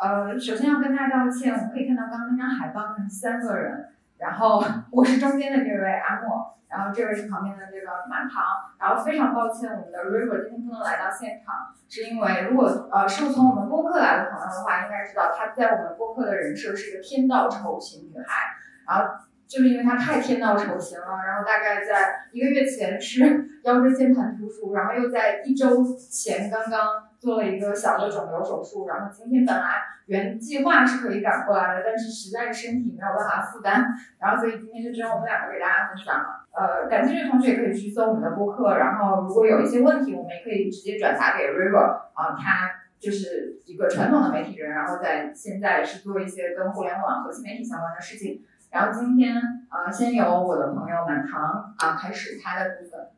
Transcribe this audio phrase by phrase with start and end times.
[0.00, 8.44] 呃，首先要跟大家道歉，我们可以看到刚刚那张海报上三个人，然后我是中间的这位阿莫，然后这位是旁边的这个满堂，
[8.78, 18.54] 然后非常抱歉我们的 River 今天不能来到现场，是因为如果呃是从我们播客来的朋友的话，应该知道她在我们播客的人设是一个天道酬勤女孩，
[18.86, 19.14] 然后。
[19.48, 33.86] 就是因为他太天道酬勤了，然后大概在一个月前是 腰椎间盘突出，然后又在一周前刚刚做了一个小的肿瘤手术，然后今天本来原计划是可以赶过来的，但是实在是身体没有办法负担，
[34.18, 36.46] 然后所以今天就只有我们两个给大家分享了。
[36.52, 48.42] 呃，感兴趣的同学也可以去搜我们的播客，然后如果有一些问题，我们也可以直接转达给 River 啊，他就是一个传统的媒体人，然后在现在是做一些跟互联网和新媒体相关的事情。
[48.70, 49.36] 然后今天
[49.68, 53.08] 啊，先由我的朋友满堂啊开始他的部分。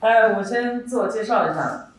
[0.00, 1.91] 哎，我先自我介绍一下，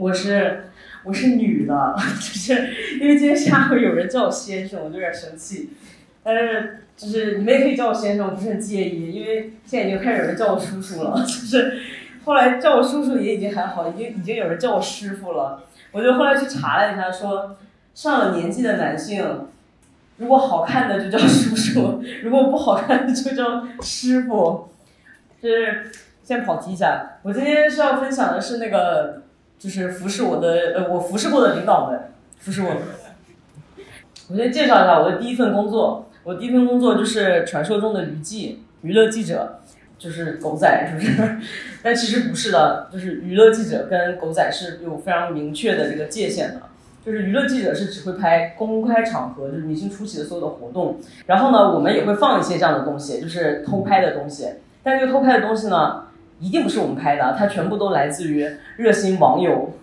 [0.00, 0.64] 我是
[1.04, 2.54] 我是女的， 就是
[2.98, 5.70] 因为今天下午有人叫我先生，我就有点生气。
[6.22, 11.20] 但是就是你们也可以叫我先生，我不是很介意，因为现在已经开始有人叫我叔叔了。
[11.20, 11.78] 就是
[12.24, 15.64] 后来叫我叔叔也已经还好，已经已经有人叫我师傅了。
[15.92, 17.58] 我就后来去查了一下，说
[17.92, 19.22] 上了年纪的男性。
[20.16, 24.68] 如果好看的就叫叔叔， 如果不好看的就叫师傅。
[25.42, 25.90] 就是
[26.22, 29.22] 先跑题一下，我今天是要分享的是那个，
[29.60, 32.00] 就是服侍我的，呃，我服侍过的领导们，
[32.38, 32.70] 服侍我。
[34.30, 39.60] 我先介绍一下我的第一份工作，我第一份工作就是传说中的娱记娱乐记者，
[39.98, 41.38] 就是狗仔，是不是？
[41.84, 46.62] 但其实不是的，就是娱乐记者跟狗仔是有非常明确的这个界限的。
[47.04, 50.98] 就是娱乐记者是只会拍公开场合，就是明星出席的所有的活动。
[51.26, 54.46] 然后呢，我们也会放一些这样的东西，就是偷拍的东西。
[54.82, 56.04] 但这个偷拍的东西呢，
[56.40, 59.74] 一定不是我们拍的，它全部都来自于热心网友。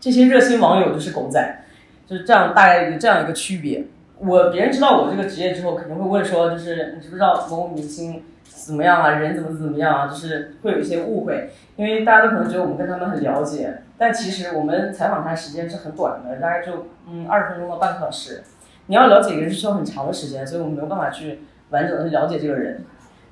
[0.00, 1.64] 这些热心网友就是狗仔，
[2.06, 3.84] 就是这样大概有这样一个区别。
[4.18, 8.22] 我别人知道我这个职业之后，肯定会问说，就是你知不知道某某明星？
[8.44, 9.10] 怎么样啊？
[9.10, 10.06] 人怎么怎么样啊？
[10.06, 18.42] 就是会有一些误会，因为大家都可能觉得我们跟他们很了解，但其实我们采访他时间是很短的，大概就嗯二十分钟到半个小时。
[18.86, 22.84] 你要了解一个人是需要很长的时间，所以我们没有办法去完整的了解这个人。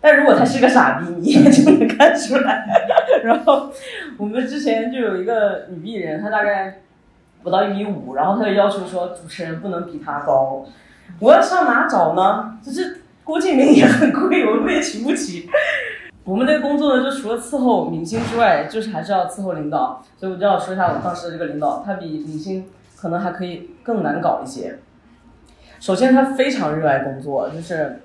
[0.04, 2.66] 但如果他是个傻逼，你 也就能看出来。
[3.24, 3.72] 然后
[4.18, 6.82] 我们之前就有一个女艺人，她大概
[7.42, 10.66] 不到一米五，然后她就要求说主持人不能比她高。
[11.20, 12.58] 我要上哪找呢？
[12.62, 13.00] 就是。
[13.24, 15.48] 郭敬明也很贵，我们也请不起。
[16.24, 20.02] 我们这个工作呢，就除了伺候明星之外，就是还是要伺候领导。
[20.18, 24.78] 所以我就要说一下我当时的这个领导，他比明星可能还可以更难搞一些。
[25.80, 28.02] 首先，他非常热爱工作，就是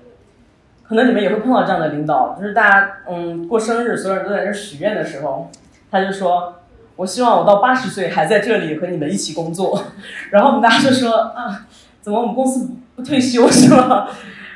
[0.90, 5.48] 可能你们也会碰到这样的领导，就是大家嗯过生日，所有人都在这许愿的时候，
[5.88, 6.56] 他就说
[6.96, 9.80] ：“我希望我到八十岁还在这里和你们一起工作。
[10.32, 11.64] ”然后我们大家就说：“啊，
[12.00, 14.08] 怎么我们公司不退休是吗？”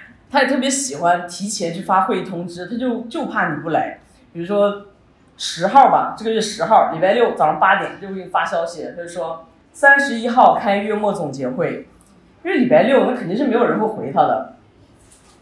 [0.28, 4.00] 他也特别喜欢提前去发会议通知，他就就怕你不来。
[4.32, 4.86] 比如说
[5.36, 11.86] 十号吧，这个月十号，礼拜六早上八点就会给你发消息，他就说三十一号开月末总结会，
[12.42, 14.50] 因为礼拜六那肯定是没有人会回他的。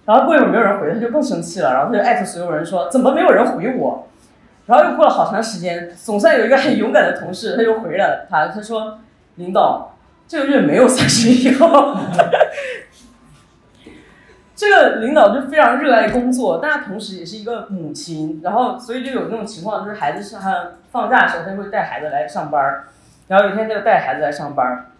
[0.05, 4.09] 然后过一会儿没有人回他，就更生气了，然后他就艾特所有人说怎么没有人回我？
[4.67, 8.99] 然后又过了好长时间，总算有一个很勇敢的同事，他又回了他，他说
[9.37, 9.97] 领导
[10.27, 11.99] 这个月没有三十一号。
[14.55, 20.41] 这个领导就非常热爱工作，但他同时也是一个母亲，然后所以就有那种情况，就是孩子上
[20.93, 22.85] 放假的时候，他就会带孩子来上班
[23.27, 24.92] 然后有一天他就带孩子来上班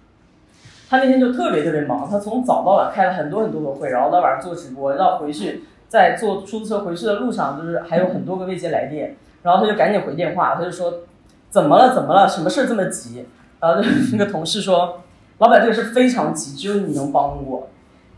[0.93, 11.05] 他那天就特别特别忙，他从早到晚开了很多很多的会，然后到晚上做直播，到回去在坐出租车回去的路上，就是还有很多个未接来电，然后他就赶紧回电话，他就说
[11.49, 13.25] 怎么了怎么了，什么事这么急？
[13.59, 13.83] 然后
[14.13, 15.01] 那个同事说，
[15.39, 17.71] 老板这个事非常急，只有你能帮我。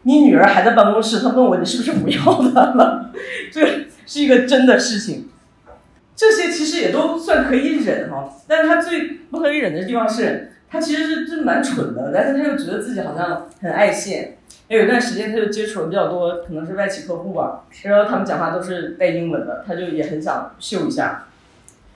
[0.02, 2.18] 你女儿还在办公室，他问我你是不是不要
[2.52, 3.12] 她了？
[3.52, 3.64] 这
[4.04, 5.28] 是一个真的事情。
[6.16, 14.36] 这些其实也都算可以忍哈，但是他最不可以忍的地方是，他其实是真蛮蠢的，但是他又觉得自己好像很爱现。
[14.66, 21.26] 有一段时间他就接触了比较多，可能是外企客户吧，然后他们讲话都是带英文的，他就也很想秀一下。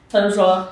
[0.09, 0.69] 他就说，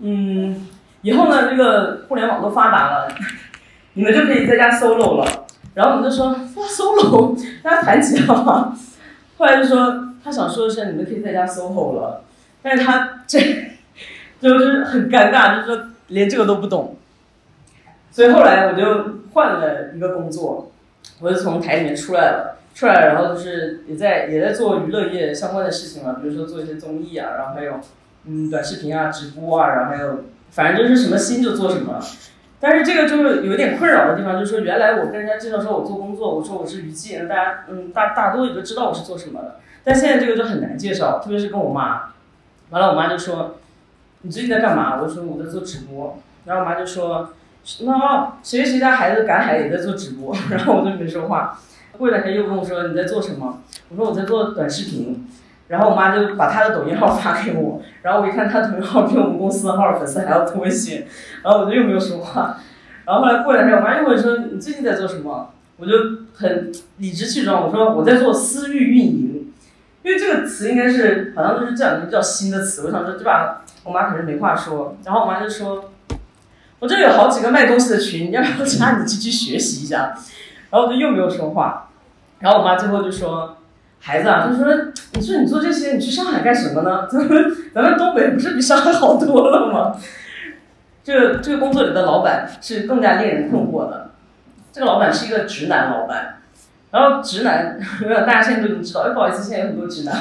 [0.00, 0.68] 嗯，
[1.02, 3.08] 以后呢，这个互联网都发达了，
[3.94, 5.46] 你们就可以在家 solo 了。
[5.74, 8.78] 然后我们就说哇，solo，大家弹吉他吗？
[9.36, 12.22] 后来就说他想说的是你们可以在家 solo 了，
[12.62, 13.40] 但是他这
[14.40, 16.96] 就是很尴尬，就是说连这个都不懂。
[18.10, 20.70] 所以后来我就换了一个工作，
[21.20, 27.80] 我就从台里面出来了，出来然后就是也在也在做娱乐业相关的事情了，比如说做一些综艺啊，然后还有
[28.24, 32.00] 嗯短视频啊、直播啊，然后还有反正就是什么新就做什么。
[32.60, 39.56] 但是这个就是有一点困扰的地方，就是说原来我跟人家介绍说我做工作，我说我是娱记，大家嗯大大多也都知道我是做什么的。
[39.84, 42.10] 但现在这个就很难介绍，特别是跟我妈。
[42.70, 43.56] 完了，我妈就说
[44.22, 47.30] ：“你最近在干嘛？”我说：“我在做直播。”然后我妈就说
[47.80, 50.34] ：“那谁谁家孩子赶海也在做直播。
[50.50, 51.58] ”然后我就没说话。
[51.96, 53.60] 过两天又跟我说：“你在做什么？”
[53.90, 55.26] 我说：“我在做短视频。”
[55.68, 61.06] 然后我妈就把她的抖音号发给我， 然后我一看她抖音号比我们公司的号粉丝还要多一些，
[61.42, 62.58] 然后我就又没有说话。
[63.04, 65.92] 然后后来过两天，我妈又问说：“你最近在做什么？”我就
[66.34, 69.52] 很理直气壮，我说：“我在做私域运营。”
[70.02, 73.62] 因为这个词应该是好像都是这两年比较新的词，我想说对吧？
[73.84, 75.90] 我妈可能没话说，然后我妈就说
[76.80, 80.14] ：“我这有好几个卖东西的群，要不要加你进去学习一下？”
[80.70, 81.90] 然后我就又没有说话，
[82.40, 83.56] 然后我妈最后就说
[84.00, 84.66] ：“孩子啊，就说
[85.14, 87.08] 你说你做这些，你去上海干什么呢？
[87.10, 89.96] 咱 们咱们东北不是比上海好多了吗？”
[91.02, 94.10] 这这个工作里的老板是更加令人困惑的，
[94.70, 96.34] 这个老板是一个直男老板。
[96.90, 97.78] 然后直男，
[98.26, 100.14] 大家现在都已经知道，哎，不好意思，现在有很多直男，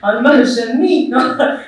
[0.00, 1.10] 啊，你们很神秘，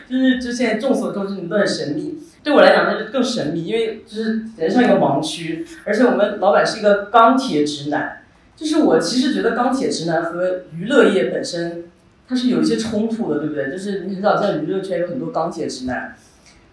[0.08, 2.18] 就是就现在众所周知，你们都很神秘。
[2.46, 8.22] 对我来讲，那就更神秘，因为就是人像一个盲区，而且我们老板是一个钢铁直男，
[8.54, 11.86] 就是我其实觉得钢铁直男和娱乐业本身
[12.28, 13.68] 它是有一些冲突的，对不对？
[13.68, 16.14] 就是你很少在娱乐圈有很多钢铁直男，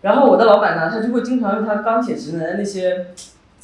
[0.02, 3.08] 然后我的老板呢，他就会经常用他钢铁直男的那些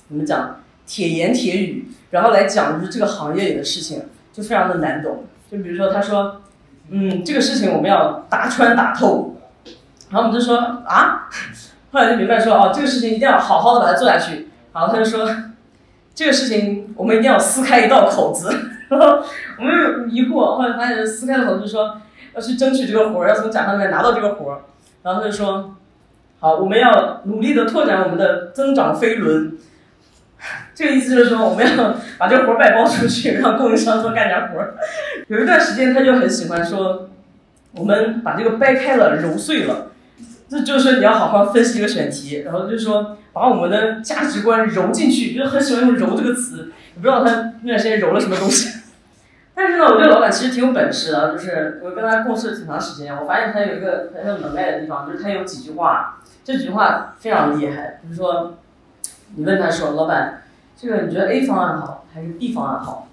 [0.08, 1.90] 怎么讲铁言铁语。
[2.10, 4.02] 然后来讲就是这个行业里的事情，
[4.34, 5.26] 就非常的难懂。
[5.52, 6.42] 就比如说他说，
[6.90, 9.36] 嗯，这个事情我们要打穿打透。
[10.10, 11.30] 然后我们就说啊，
[11.92, 14.48] 后来就明白说哦，这个事情一定要好好的把它做下去。
[14.74, 15.28] 然后他就说，
[16.14, 18.50] 这个事情我们一定要撕开一道口子。
[18.90, 19.24] 然 后
[19.58, 21.98] 我们有疑惑，后来发现撕开的口子就说
[22.36, 24.62] 要去争取这个活儿，要从甲方那边拿到这个活儿。
[25.04, 25.76] 然后他就说，
[26.40, 29.54] 好，我们要努力的拓展我们的增长飞轮。
[30.74, 34.76] 这个意思就是说，我们要把这个活儿外包出去， 让供应商多干点活儿。
[35.28, 37.10] 有一段时间，他就很喜欢说，
[37.74, 39.88] 我们把这个掰开了揉碎了，
[40.50, 46.72] 这就是说你要好好分析一个选题，然后就是说把我们的价值观揉进去，就很喜欢用“揉”这个词。
[46.96, 48.80] 也不知道他那段时间揉了什么东西，
[49.54, 58.00] 但是呢，我这个老板其实挺有本事的，就是我跟他共事挺长时间，我发现他有一个很有能耐的地方，就是他有几句话，这几句话非常厉害。
[58.02, 58.58] 比如说，
[59.36, 60.44] 你问他说，老板。
[60.82, 63.10] 这个你觉得 A 方案好还是 B 方案好？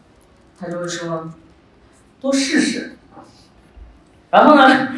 [0.57, 1.29] 他就会说
[2.21, 2.93] 多试试。
[4.31, 4.89] 然后呢，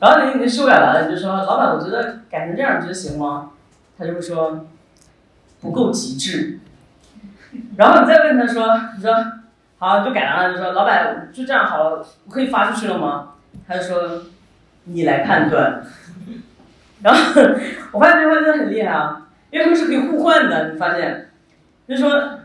[0.00, 3.50] 然后你你修改完了，你就说老板，我觉得改成这样，你觉得行吗？
[3.98, 4.66] 他就会说
[5.60, 6.60] 不够极致。
[7.76, 9.12] 然后你再问他说，你说
[9.78, 13.30] 好就改完了，就说老板就这样好了，我可以发出去了吗？
[13.66, 14.22] 他就说
[14.84, 15.82] 你来判断。
[17.02, 17.42] 然后
[17.92, 21.30] 我发现这句话真的很厉害啊，因为他们是可以互换的，你发现。
[21.88, 22.40] 就说，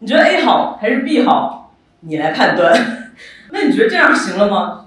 [0.00, 1.74] 你觉得 A 好还是 B 好？
[2.00, 2.74] 你来判断。
[3.50, 4.86] 那你觉得这样行了吗？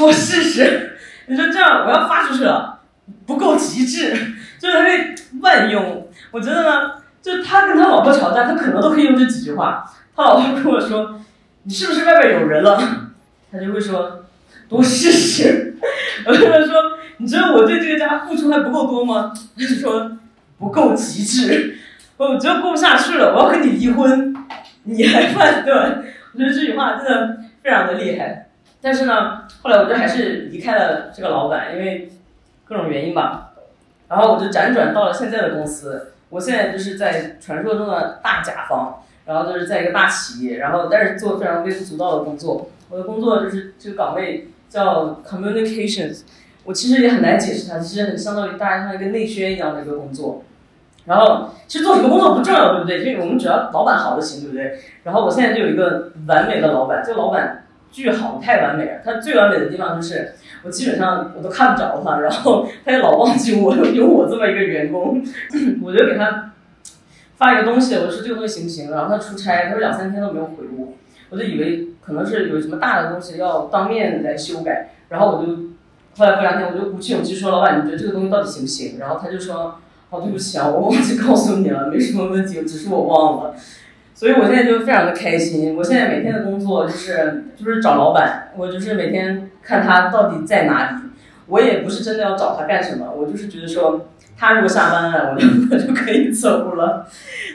[0.00, 0.93] 我试试。
[1.26, 2.80] 你说这样我要发出去了，
[3.26, 4.14] 不够极致，
[4.58, 6.08] 就是他会万用。
[6.30, 6.92] 我觉得呢，
[7.22, 9.84] 就他跟他老婆吵架，他可能都可以用这几句话。
[10.16, 11.20] 他老婆跟我说
[11.64, 12.80] ：“你是不是外边有人了？”
[13.50, 14.24] 他就会说
[14.68, 15.76] ：“多试试。”
[16.26, 16.74] 我跟他说
[17.18, 20.18] ：“你觉得我对这个家付出还不够多吗？”他就说
[20.58, 21.78] ：“不够极致。”
[22.16, 24.34] 我觉得过不下去了，我要跟你离婚，
[24.84, 26.04] 你还判断。
[26.32, 28.48] 我觉得这句话真的非常的厉害。
[28.84, 32.12] 但是呢，后来我就还是离开了这个老板，因为
[32.66, 33.52] 各种原因吧。
[34.10, 36.12] 然后我就辗转到了现在的公司。
[36.28, 42.68] 我现在就是在传说中的大甲方，然后就是在一个大企业，然后但是做非常微不足道的工作。
[42.90, 46.20] 我的工作就是这个岗位叫 communications，
[46.64, 50.42] 我其实也很难解释它，其实很相当于大家像一个内宣一样的一个工作。
[51.06, 52.98] 然后其实做什么工作不重要，对不对？
[53.02, 54.78] 因为我们只要老板好就行，对不对？
[55.04, 57.63] 然后我现在就有一个完美的老板，这个老板
[57.94, 59.00] 巨好，太完美了。
[59.04, 60.32] 他最完美的地方就是
[60.64, 65.22] 我基本上我都看不着他，然后 他也老忘记我 有我这么一个员工。
[65.80, 66.50] 我就给他
[67.36, 68.90] 发一个东西，我说这个东西行不行？
[68.90, 70.94] 然后他出差，他说两三天都没有回我，
[71.30, 74.90] 我就以为可能是有什么大的东西要当面来修改。
[75.10, 75.52] 然后我就
[76.16, 79.78] 后来过两天，我就鼓起勇气说：“老板，你觉得这个东西到底行不行？”然后他就说。
[80.10, 83.54] 哦，对不起啊，我忘记告诉你了，没什么问题，只是我忘了。
[84.14, 85.76] 所以我现在就非常的开心。
[85.76, 90.96] 我现在每天的工作就是就是找老板，我就是每天看他到底在哪里。
[91.46, 97.06] 我也不是真的要找他干什么，我就是觉得说他如果下班了，我就 我就可以走了。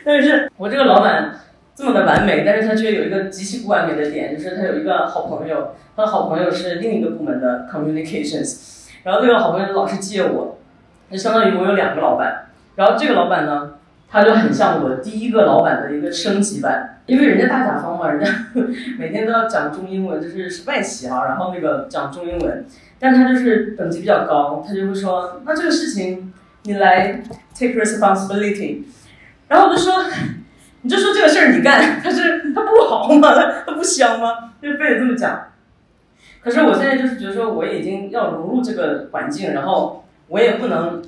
[0.06, 1.40] 但是我这个老板
[1.74, 10.60] 这么的完美，但是他却有一个极其不完美的点，就是他有一个好朋友，他的好朋友是另一个部门的 communications，然后这个好朋友老是借我，
[11.10, 12.46] 就相当于我有两个老板。
[12.76, 13.72] 然后这个老板呢，
[14.12, 18.32] 他就很像我第一个老板的一个升级版，因为人家大甲方嘛，人家
[18.98, 22.66] 每天都要讲中英文，就是是外企啊，然后那个讲中英文，
[22.98, 27.22] 但他就是等级比较高，他就会说，那这个事情你来
[27.54, 28.84] take responsibility，
[29.48, 30.04] 然后我就说，
[30.82, 33.30] 你就说这个事儿你干，他是他不好吗？
[33.66, 34.54] 他不香吗？
[34.60, 35.50] 就非得这么讲。
[36.42, 41.02] 可是我现在就是觉得说，我已经要融入这个环境，然后我也不能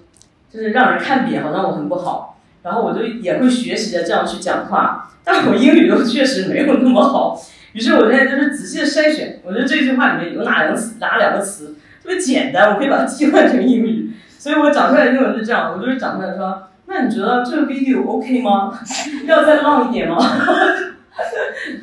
[0.51, 2.37] 就是让人看扁，好像我很不好。
[2.63, 7.41] 然后我就也会学习的这样去讲话，但我英语又确实没有那么好。
[7.73, 14.11] 于是我现在就是仔细的筛选，我觉得这句话里面有哪两个词，哪两个词特别简单，我可以把它替换成英语。
[14.37, 18.77] 所以我讲出来的英文是这样，我就是讲出来说，那你觉得这个 video OK 吗？
[19.25, 20.17] 要再浪一点吗？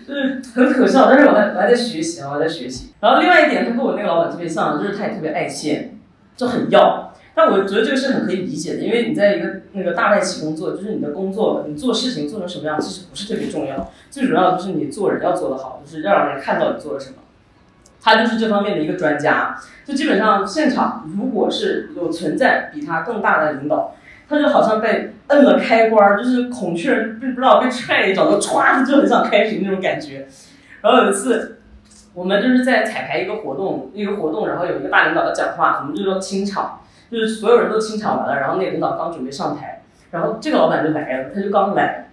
[0.07, 2.93] 就是很可笑，但是我还我还在学习啊，我在学习。
[3.01, 5.99] 然后另外一点，他跟我那个老板特别像，就是他也特别爱现，
[6.37, 7.08] 就很要。
[7.39, 17.19] 但我觉得这个是很可以理解的，因为你在一个那个大外企工作，就是你的工作，你做事情做成什么样，其实不是特别重要，最主要就是你做人要做得好，就是要让人看到你做了什么。
[18.03, 23.95] 他就是这方面的一个专家，就基本上现场如果是有存在比他更大的领导。
[24.29, 30.27] 他就好像被摁了开关，就是孔雀不不知道被踹一脚，就歘就很想开屏那种感觉。
[30.83, 31.61] 然后有一次，
[32.13, 42.11] 我们就是在彩排一个活动，一个活动，然后有一个大领导的讲话，我们就说清场，就是所有人都清场完了，然后那个领导刚准备上台，然后这个老板就来了，他就刚来，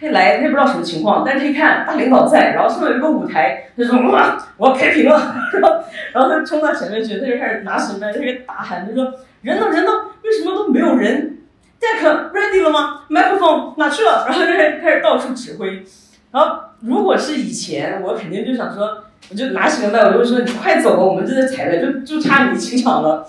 [0.00, 9.12] 他一来他也不知道什么情况，但是他一看大领导在，然后上面有个舞台，他说哇我要开屏了， 然后然后他冲到前面去，他就开始拿起麦，他就大喊，他说
[9.42, 9.90] 人呢人呢，
[10.22, 11.38] 为什么都没有人
[11.80, 14.24] ？Deck ready 了吗？Microphone 哪去了？
[14.28, 15.84] 然后就开始开始到处指挥。
[16.30, 23.26] 然后如果是以前，我肯定就想说，我就拿起个麦，我就说你快走吧，我们正在彩排，就就差你清场了。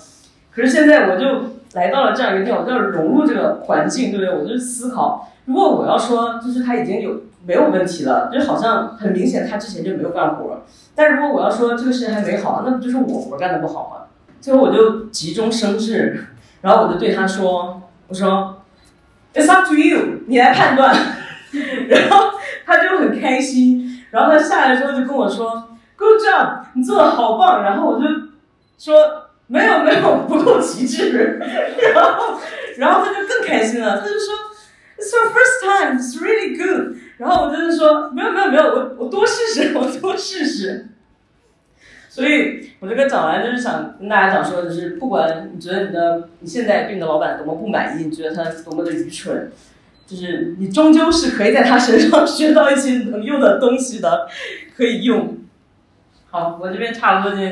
[0.52, 1.26] 可是现在我就
[1.74, 4.36] 来到了这样一个地方，我就要融入这个环境，对不对？
[4.36, 10.64] 我就思考，如果我要说，就是他已经有没有问题了，就好像很明显他之前就没有干活。
[10.96, 14.06] 但如果我要说这个事情还没好，那不就是我活干的不好吗？
[14.42, 16.26] 最后我就急中生智，
[16.62, 17.76] 然后我就对他说。
[18.08, 18.64] 我说
[19.36, 20.96] ，It's up to you，你来判断。
[21.88, 22.32] 然后
[22.66, 27.62] 他就很开心，然后他下来之后就跟我说，Good job，你做的好棒。
[27.62, 28.06] 然后我就
[28.80, 28.96] 说，
[29.50, 31.40] 没有没有，不够极致。
[31.94, 32.40] 然后
[32.78, 34.36] 然后他就更开心了，他就说
[34.96, 36.98] ，It's your first time, it's really good。
[37.18, 40.86] 然后我就是说，没有没有没有，我我多试试，我多试试。
[42.08, 49.52] 所以，我这个讲完就是想跟大家讲说，就是不管你觉得你的你现在对你的老板多么不满意，你觉得他多么的愚蠢，
[50.06, 54.28] 就是你终究是可以在他身上学到一些能用的东西的，
[54.78, 55.38] 可以用。
[56.30, 57.44] 好，我这边差不多就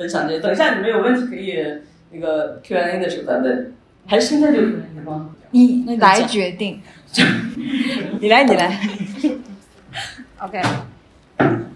[0.00, 1.62] 分享这些，等一下你们有问题可以
[2.10, 3.74] 那个 Q&A 的时候再问，
[4.06, 5.28] 还是现在就可以吗？
[5.50, 6.80] 你来决定，
[8.18, 8.80] 你来，你来。
[10.40, 10.62] OK。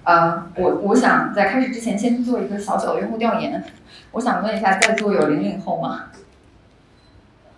[0.04, 3.62] 呃，我我想在开始之前先做一个小小的用户调研。
[4.12, 6.04] 我想问一下，在座有零零后吗？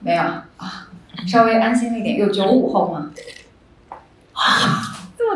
[0.01, 0.89] 没有啊，
[1.29, 2.19] 稍微安心一点。
[2.19, 3.13] 有九五后吗？
[4.33, 4.86] 啊，这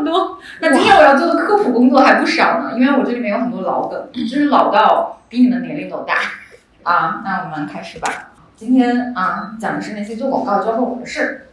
[0.05, 0.39] 多！
[0.61, 6.15] 那今天我要做的科普工作还不少呢，因为我这里面有很多老梗，就是老到比你们年龄都大。
[6.83, 8.31] 啊，那我们开始吧。
[8.57, 11.47] 今天啊，讲的是那些做广告教会我的事。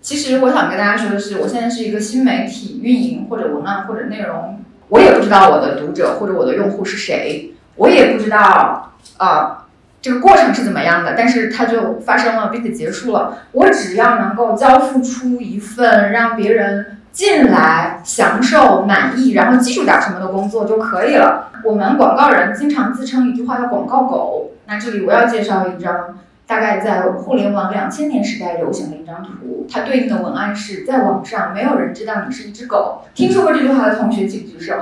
[0.00, 4.62] 其实我想跟大家说的是，我现在是一个新媒体运营或者文案或者内容。
[4.88, 9.66] 我也不知道我的读者或者我的用户是谁，我也不知道啊
[10.00, 13.38] 这个过程是怎么样的，但是它就发生了并且结束了。
[13.52, 21.50] 我只要能够交付出一份让别人进来享受满意，然后记住点什么的工作就可以了。
[21.64, 26.16] 我们广告人经常自称一句话叫“广告狗”，那这里我要介绍一张。
[26.46, 33.02] 大概在互联网两千年时代流行的一张图，它对应的文案是在网上没有人知道你是一只狗。
[33.14, 34.74] 听说过这句话的同学请举手。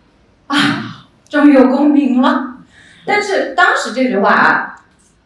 [0.48, 0.56] 啊，
[1.28, 2.54] 终于有共鸣了。
[3.06, 4.73] 但是当时这句话啊，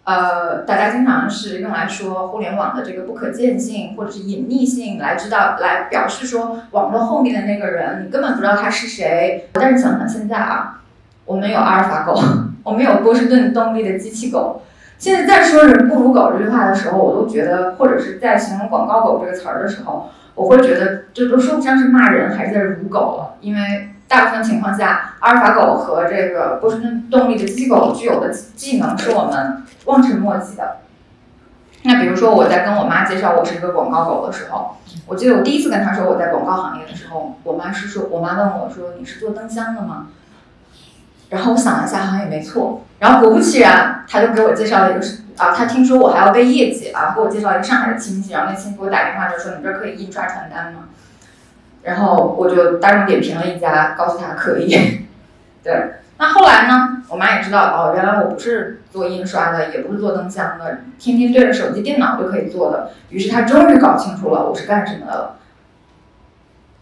[0.09, 9.51] 呃，大家经常是用来说互联网的这个不可见性或者是隐匿性，来知道来表示说网络后面的那个人你根本不知道他是谁。
[9.53, 10.81] 但是想想现在啊，
[11.27, 12.19] 我们有阿尔法狗，
[12.65, 14.63] 我们有波士顿动力的机器狗。
[14.97, 23.37] 现在在说“人不如狗”这句话的时候，我都觉得，或者是在形容“广告狗”这个词儿的时候，我会觉得这都说不上是骂人还是在辱狗了。
[23.43, 30.79] 因为大部分情况下，阿尔法狗和这个波士顿动力的机构具有的技能是我们望尘莫及的。
[31.83, 40.09] 那比如说，我在跟我妈介绍我是一个广告狗的时候，我记得我第一次跟她说我在广告行业的时候，我妈是说，我妈问我说：“你是做灯箱的吗？”
[41.31, 42.85] 然后我想了一下，好像也没错。
[42.99, 50.89] 然后果不其然，他就给我介绍了一个啊，他听说我还要背业绩啊，给我介绍一个上海的亲戚，然后那亲戚给我打电话就说你这儿可以印刷传单吗？
[51.83, 55.07] 然后我就大众点评了一家，告诉他可以。
[55.63, 65.35] 对，那后来呢，我妈也知道哦，原来我不是做印刷的，也不是做灯箱的，天天对着手机电脑就可以做的，于是她终于搞清楚了我是干什么的了。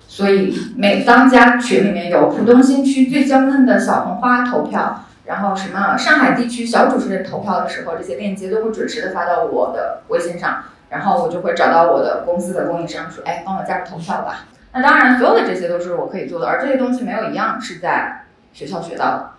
[0.07, 14.45] 所以每当家群里面有浦东新区最娇嫩的小红花投票，然后什么上海地区小主持人投票的时候，这些链接都会准时的发到我的微信上，然后我就会找到我的公司的供应商说，哎，帮我加入投票吧。
[14.77, 19.31] 那当然，所有的这些都是我可以做的，而这些东西没有一样是在学校学到的，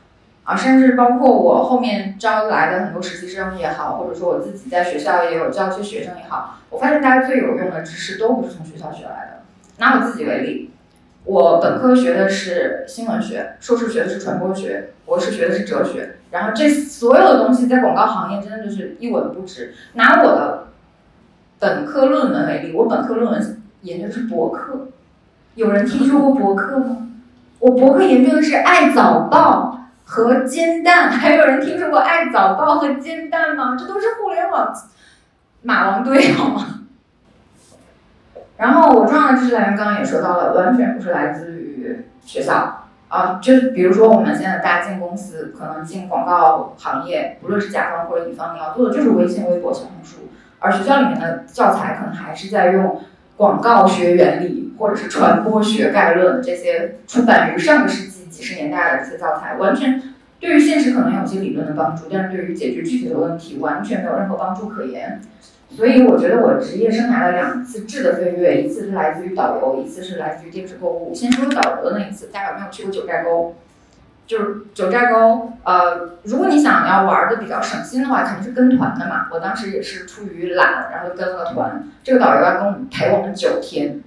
[0.43, 9.43] 啊，甚至包括我后面招来的很多实习生也好，或者说我自己在学校也有教一些学生也好，我发现大家最有用的知识都不是从学校学来的。
[9.77, 10.71] 拿我自己为例，
[11.23, 19.75] 我本科学的是新闻学，硕士学的是传播学，博士学的是哲学，然后这所有的东西在广告行业真的就是一文不值。
[19.93, 20.67] 拿我的
[21.59, 24.87] 本科论文为例，我本科论文研究的是博客，
[25.57, 27.07] 有人听说过博客吗？
[27.57, 33.75] 我博客研究的是爱早报和煎蛋， 还有人听说过爱早报和煎蛋吗？
[33.75, 34.71] 这都是互联网
[35.63, 36.81] 马王堆，好吗？
[38.57, 53.01] 然后我重要的知识来源刚刚也说到了，完全不是来自于学校啊，就比如说我们现在大家进公司，可能进广告行业，不论是甲方或者乙方，你要做的就是微信、微博、小红书，而学校里面的教材可能还是在用
[53.35, 60.01] 广告学原理或者是传播学概论这些出版于上个世纪几十年代的这些教材，完全
[60.39, 65.21] 对于现实可能有些理论的帮助，但是对于解决具体的问题完全没有任何帮助可言。
[65.69, 71.13] 所以我觉得我职业生涯的两次质的飞跃，一次是来自于导游，一次是来自于电视购物。
[71.13, 73.55] 先说导游的那一次，大家有没有去过九寨沟？
[74.25, 79.27] 就是九寨沟，呃，如果你想要玩的比较省心的话，肯定是跟团的嘛。
[79.31, 81.83] 我当时也是出于懒，然后跟了团。
[82.03, 84.01] 这个导游要跟我们陪我们九天，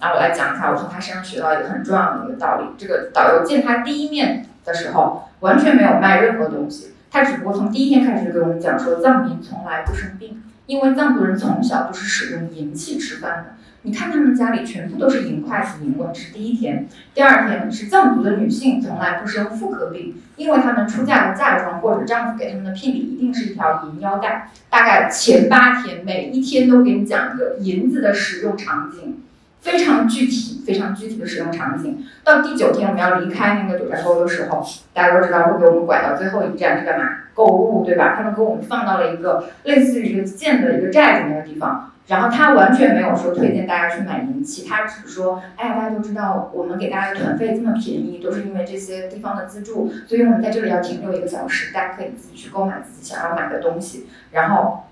[0.00, 2.66] 然后我来讲一下我从他身上学到一个很重要的一个道理。
[2.76, 10.42] 这个导游见他第一面的时候，完全没有卖任何东西，他只不过从第一天开始就给我们讲说，藏民从来不生病。
[10.66, 13.44] 因为藏族人从小就是使用银器吃饭的，
[13.82, 16.88] 你看他们家里全部都是银筷子、银碗，是第一天。
[17.14, 24.50] 第二天是藏族的女性从来不生妇科病，因为他们出嫁的嫁妆或者丈夫给他们的聘礼一定是一条银腰带。
[24.68, 29.22] 大概前八天，每一天都给你讲一个银子的使用场景。
[29.66, 32.06] 非常具体、非常具体的使用场景。
[32.22, 37.04] 到第九天我们要离开那个九寨沟的时候，大家都知道会给我们拐到最后一站是干嘛？
[37.34, 38.14] 购物，对吧？
[38.16, 41.90] 他们给我们放到了一个类似于一个建的一个寨子那个地方。
[42.06, 54.06] 然后他完全没有说推荐大家去买银器，他只是说，哎，大家都知道我们给大家的团费这么便宜，都是因为这些地方的资助，所以我们在这里要停留一个小时，大家可以自己去购买自己想要买的东西。
[54.30, 54.84] 然后。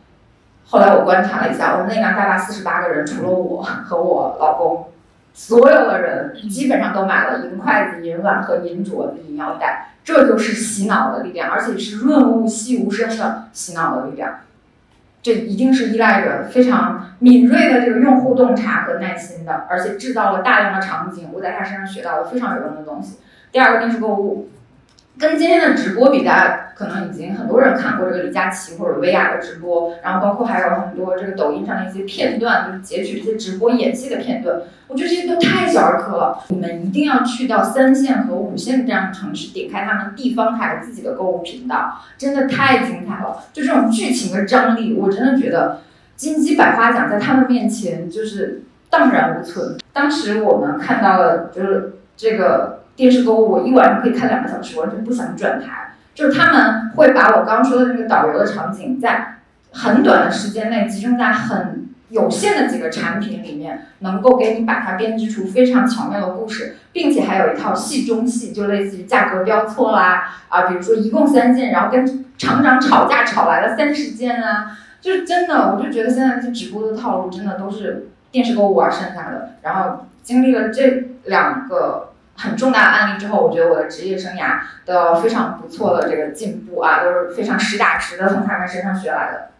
[0.66, 4.88] 后来我观察了一下，我们那辆大巴四十八个人，除了我和我老公，
[5.32, 9.90] 所有的人基本上都买了银筷子、银碗和银镯子、银腰带。
[10.02, 14.40] 这就是洗脑的力量，而且是润物细无声的洗脑的力量。
[15.22, 21.28] 这一定是依赖着非常敏锐的这个用户洞察和耐心的，而且制造了大量的场景。
[21.32, 23.18] 我在他身上学到了非常有用的东西。
[23.52, 24.48] 第二个电视购物。
[25.16, 34.62] 跟今天的直播比，大家可能已经很多人看过这个李佳琦或者薇娅的直播，然后包括还有很多这个抖音上的一些片段，就是截取这些直播演戏的片段。
[34.88, 43.44] 我觉得这些都太小儿科了，你们一定要去到三线和五线的这样的城市，点开他们地方台自己的购物频道，真的太精彩了。
[43.52, 45.82] 就这种剧情的张力，我真的觉得
[46.16, 49.76] 金鸡百花奖在他们面前就是荡然无存。
[49.92, 52.73] 当时我们看到了，就是这个。
[52.96, 55.92] 电视购物，我一晚上可以看两个小时，完全不想转台。
[56.14, 59.38] 就是他们会把我刚刚说的那个导游的场景，在
[59.72, 79.56] 很短的时间内集中在很有限的几个产品里面，能够给你把它编织出非常巧妙的故事，并且还有一套戏中戏，就类似于价格标错啦啊，比如说一共三件，然后跟厂长吵架吵来了三十件啊，就是真的，我就觉得现在这直播的套路真的都是电视购物而剩下的。
[79.62, 82.10] 然后经历了这两个。
[82.36, 89.50] 很重大的案例之后，我觉得我的职业生涯的非常不错的这个进步啊，都是非常实打实的从他们身上学来的。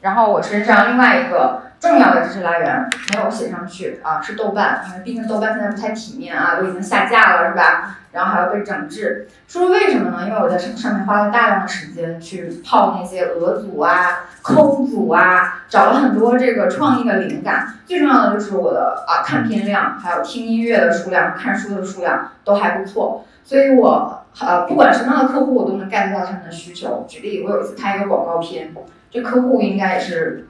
[0.00, 7.98] 然后我身上另外一个重要的知识来源没有写上去啊，是豆瓣，因为毕竟豆瓣现在不太体面啊，都已经下架了，是吧？
[8.12, 9.28] 然后还要被整治。
[9.46, 10.26] 说为什么呢？
[10.26, 17.74] 因为我在上上面花了大量的时间去泡那些俄组啊、抠组啊，找了很多这个创意的灵感。
[17.84, 24.22] 最重要的就是我的啊看片量，还有听音乐的数量、看书的数量都还不错，所以我。
[24.38, 27.06] 呃，不管什么样的客户，我都能 get 到他们的需求。
[27.08, 28.70] 举例，我有一次拍一个广告片，
[29.10, 30.46] 这客户应该也是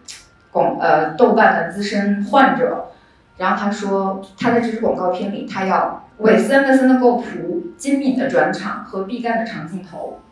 [0.57, 2.87] 广呃豆瓣的资深患者，
[3.37, 10.23] 然后他说他在这支广告片里，他要韦斯安德森的构图、金敏的转场和毕赣的长镜头。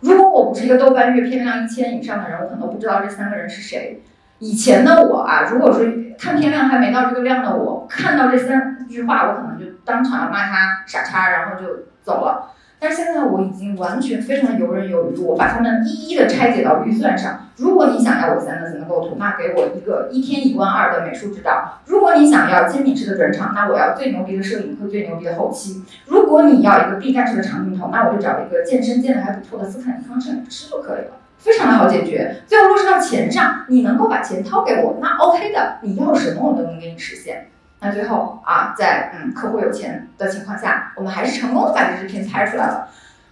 [0.00, 4.02] 如果我不是一个豆瓣月片量一千以上的人，我可能不知道这三个人是谁。
[4.38, 5.84] 以前的我啊，如果说
[6.18, 11.66] 看片量还没到这个量的我，看到这三句话，我可能就当场要骂他傻叉，然后就
[12.02, 12.50] 走了。
[12.84, 17.48] 但是现在我已经完全非常的游刃有余，我把它们一一的拆解到预算上。
[17.56, 32.42] 如果你想要我三个层的构图，那给我一个一天一万二的美术指导；如果你想要精品式的转场，那我要最牛逼的摄影和最牛逼的后期；如果你要一个必干式的长镜头，那我就找一个健身健的还不错的斯坦尼康摄影师就可以了，非常的好解决。
[32.46, 37.46] 最后落实到钱上，你能够把钱掏给我，那 OK 的，你要什么我都能给你实现。
[37.84, 42.88] 那最后啊，在嗯客户有钱的情况下，我们还是成功的把这支片拍出来了。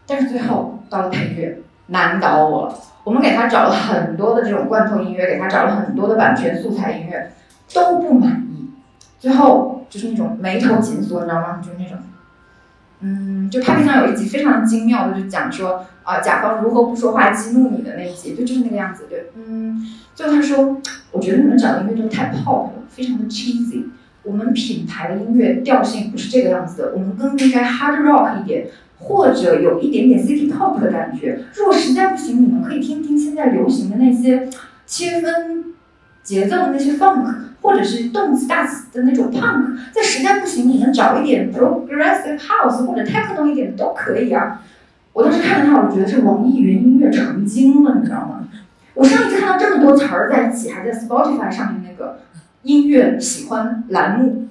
[0.07, 2.75] 但是最后到了配乐，难倒我了。
[3.03, 7.33] 我们给他找了很多的这种罐头音乐，给他找了很多的版权素材音乐，
[7.73, 8.69] 都不满意。
[9.19, 11.59] 最后就是那种眉头紧锁，你知道吗？
[11.62, 11.97] 就是那种，
[13.01, 19.07] 嗯，就 Papi 上有一集非常精妙的，就讲说啊，甲方如何不说话激怒你的那一集，就就是那个样子。
[19.09, 19.83] 对，嗯，
[20.15, 20.77] 最后他说，
[21.11, 23.87] 我觉得你们找的音乐都太 pop 了，非常的 cheesy。
[24.25, 31.41] 我们品牌的音乐调性不是这个样子的，我们更应该 hard rock 一点，或者有一点点 city pop 的感觉。
[31.57, 34.49] 如果实在不行，你们可以听听现在流行的那些
[34.87, 35.75] 切分
[36.23, 39.77] 节奏的那些 funk，或者是动次大次的那种 punk。
[39.93, 44.63] 再实在不行，你们找一点 progressive house 或者 techno 一点都可以啊。
[45.13, 48.49] 我当时看到他，我觉得是网易云音乐成精了，你知道吗？
[48.95, 52.21] 我上一次看到这么多词儿在一起，还在 Spotify 上面那个。
[52.62, 54.48] 音乐喜欢栏目，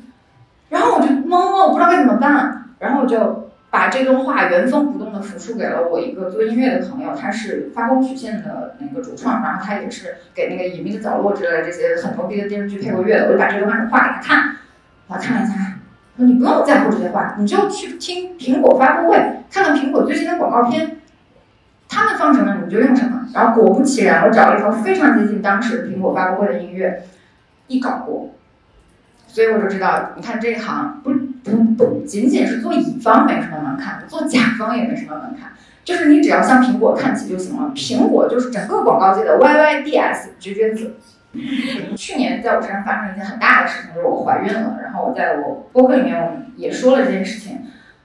[0.69, 14.55] 然后我就懵了，我不知道该怎么办，然后我就把这段话原封不动的复述给了我一个做音乐的朋友，他是发光曲线的那个主创，然后他也是给那个隐秘的角落之类的这些很牛逼的电视剧配过乐的，我就把这段话给他看，
[15.07, 15.53] 他看了一下，
[16.17, 19.17] 说你不用在乎这些话，你就去听苹果发布会，
[19.49, 20.97] 看看苹果最新的广告片，
[21.87, 27.03] 他们放什么你就用什么，然后果不其然，我找了一条非常接近当时苹果发布会的音乐。
[27.67, 28.29] 一搞过，
[29.27, 31.11] 所以我就知道，你看这一行不
[31.43, 35.51] 不不仅仅是做乙方没什么门槛，做甲方也没什么门槛，
[35.83, 37.71] 就是你只要向苹果看齐就行了。
[37.75, 40.95] 苹果就是整个广告界的 YYDS 绝绝子。
[41.95, 44.79] 去年在我身上发生了一件很大的事情，就是我怀孕了。
[44.83, 47.59] 然后我在我播客里面也说了这件事情，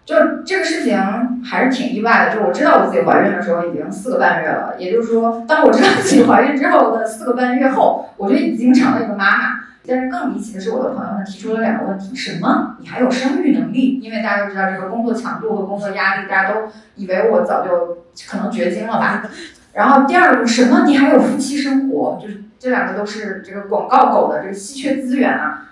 [0.06, 0.14] 就
[0.44, 0.96] 这个事情
[1.42, 2.34] 还是挺意外的。
[2.34, 9.60] 就我知道我自己怀孕的时候已经四个半月了，也就是说，当我知道自己怀孕之后的四个半月后，我就已经成了一个妈妈。
[9.88, 12.76] 但是更离奇的是，我的朋友们提出了两个问题：什么？
[12.80, 14.00] 你还有生育能力？
[14.00, 19.28] 因为大家都知道这个工作强度和工作压力，大家都以为我早就可能绝经了吧。
[19.74, 20.84] 然后第二个什么？
[20.86, 22.18] 你还有夫妻生活？
[22.22, 25.64] 就是这两个都是这个广告狗的这个稀缺资源啊。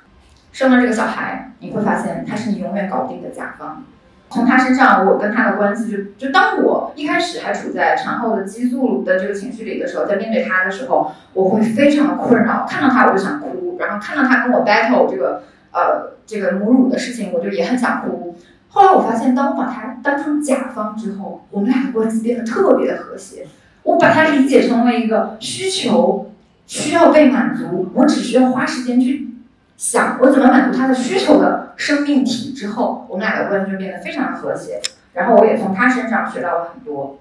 [0.52, 3.84] 生了这个小孩，你会发现他是你永远搞不定的甲方。
[4.30, 12.66] 从他身上，我跟他的关系就就当我一开始还处在产后的激素的这个情绪里的时候，在面对他的时候，我会非常的困扰。
[12.68, 18.36] 看到他我就想哭，然后看到他跟我 battle 这个呃这个母乳的事情，我就也很想哭。
[18.68, 23.46] 后来我发现，当我把他当成甲方之后，我们俩的关系变得特别的和谐。
[23.84, 26.32] 我把他理解成为一个需求
[26.66, 29.28] 需要被满足，我只需要花时间去。
[29.76, 34.80] 想我怎么满足他的需求的生命体之后，我们俩的关系就变得非常的和谐。
[35.12, 37.18] 然后我也从他身上学到了很多，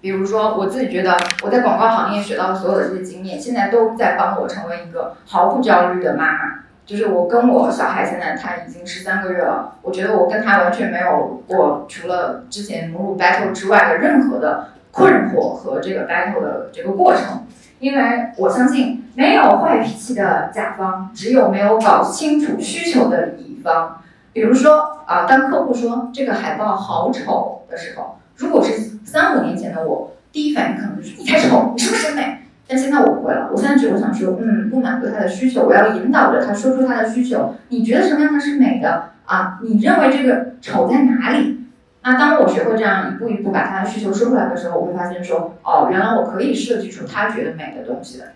[0.00, 6.38] 比如说我自己觉得我在广告行业学到的所有的这些经验，现在都在帮我成为一个毫不焦虑的妈妈。
[6.84, 17.46] 就是我跟我小孩现在他已经十三个月了，我觉得我跟他完全没有过除了之前母乳 battle 之外的任何的困惑和这个 battle 的这个过程。
[17.82, 18.00] 因为
[18.36, 24.00] 我相信，没有坏脾气的甲方，只有没有搞清楚需求的乙方。
[24.32, 32.38] 比如说啊，当客户说这个海报好丑的时候，如果是三五年前的我，第一反应可能就是你太丑，你是不是审美？
[32.68, 37.56] 但现在我不会了，我现在只我想说，嗯，不满足他的需求，我要引导着他说出他的需求。
[37.70, 39.58] 你觉得什么样的是美的啊？
[39.60, 41.61] 你认为这个丑在哪里？
[42.04, 48.32] 那当我学会这样一步一步把他的需求说出来的时候，我会发现说，哦，原来我可以设计出他觉得美的东西的。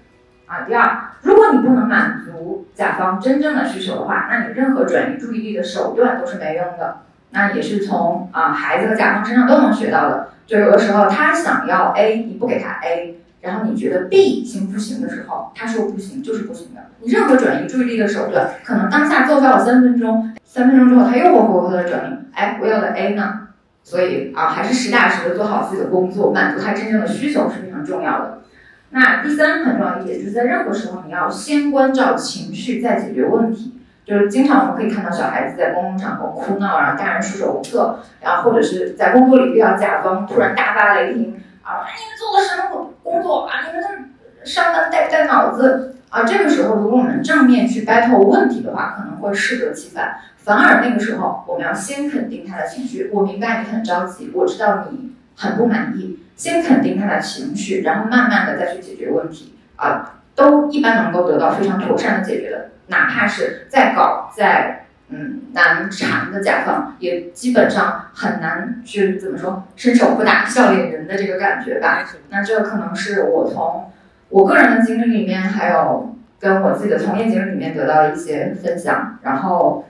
[0.46, 6.98] 啊，第二，如果你不能满足甲方真正的需求的话，那你任何转移注意力的手段都是没用的。
[7.30, 10.28] 那也是从啊孩子和甲方身上都能学到的。
[10.46, 16.80] 就有的时候他想要 A，你不给他 A，然后你觉得 B 行不行的时候，他说不行就是不行的。
[17.00, 23.45] 你任何转移注意力的手段，可能当下奏效了三分钟，三分钟之后他又会回过头来转移，哎，我要的 A 呢？
[23.86, 28.42] 所以啊，还是实打实的做好自己的工作，满足他真正的需求是非常重要的。
[28.90, 33.78] 那第三很重要一点，就是在任何时候你要先关照情绪，再解决问题。
[34.04, 43.52] 就是经常我们可以看到小孩子在公共场合哭闹，然后大人束手无策，然后或者是在工作里遇到甲方突然大发雷霆啊，你们做的什么工作啊？
[43.68, 44.10] 你们
[44.44, 46.24] 上班带不带脑子啊？
[46.24, 50.16] 这个时候如果我们正面去 battle 问题的话，可能会适得其反。
[50.38, 62.70] 反而那个时候我们要先肯定他的情绪，我明白你很着急，我知道你很不满意，先肯定他的情绪，然后慢慢的再去解决问题啊，都一般能够得到非常妥善的解决的。
[62.88, 72.04] 哪怕是再搞再嗯难缠的甲方，也基本上很难去怎么说伸手不打笑脸人的这个感觉吧。
[72.30, 73.90] 那这可能是我从
[74.28, 79.18] 我个人的经历里面，还有跟我自己的从业经历里面得到一些分享。
[79.22, 79.84] 然后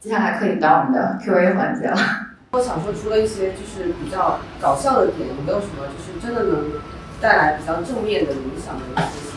[0.00, 1.96] 接下来可以到我们的 Q&A 环节了。
[2.52, 6.80] 我想说，除了一些就是比较搞笑的点，有没有什么就是真的能
[7.20, 9.36] 带来比较正面的影响的一些行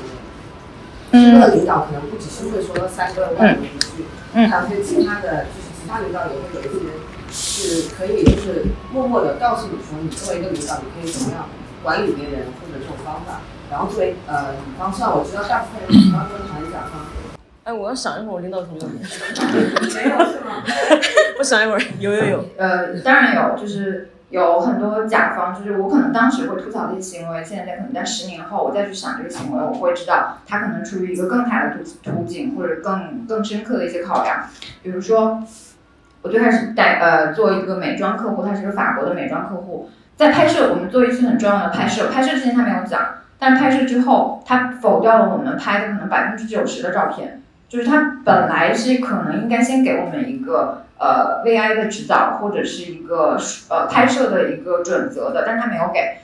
[1.11, 1.31] 为？
[1.31, 6.87] 这个领导可能不只是会说三个万能一句，还有些其他的就是其他领导也会有一些
[7.31, 11.49] 是可以就是默默的告诉你说，你作为一个领导，你可以怎么样
[11.83, 13.41] 管理别人或者这种方法。
[13.71, 17.01] 然后作为呃乙方，虽然我知道大部分人喜欢跟谈甲方。
[17.63, 20.61] 哎，我要想一会儿，我领导什么有没有是吗？
[21.39, 22.45] 我想一会儿，有有有。
[22.57, 24.09] 呃，当然有，就是。
[24.31, 34.45] 有很多甲方，就是我可能当时会吐槽这些行为，现在可能在十年后我再去想这个行为，我会知道他可能出于一个更大的途途径或者更更深刻的一些考量。
[34.81, 35.43] 比如说，
[36.21, 43.01] 我最开始带呃做一个美妆客户，他是个法国的美妆客户，在拍摄我们做一次很重要的拍摄，拍摄之前他没有讲，
[43.41, 50.83] 但拍摄之后他否掉了我们拍的可能百分之九十的照片，就是他本来是可能应该先给我们一个。
[51.01, 53.35] 呃，VI 的指导或者是一个
[53.69, 56.19] 呃拍摄的一个准则的，但他没有给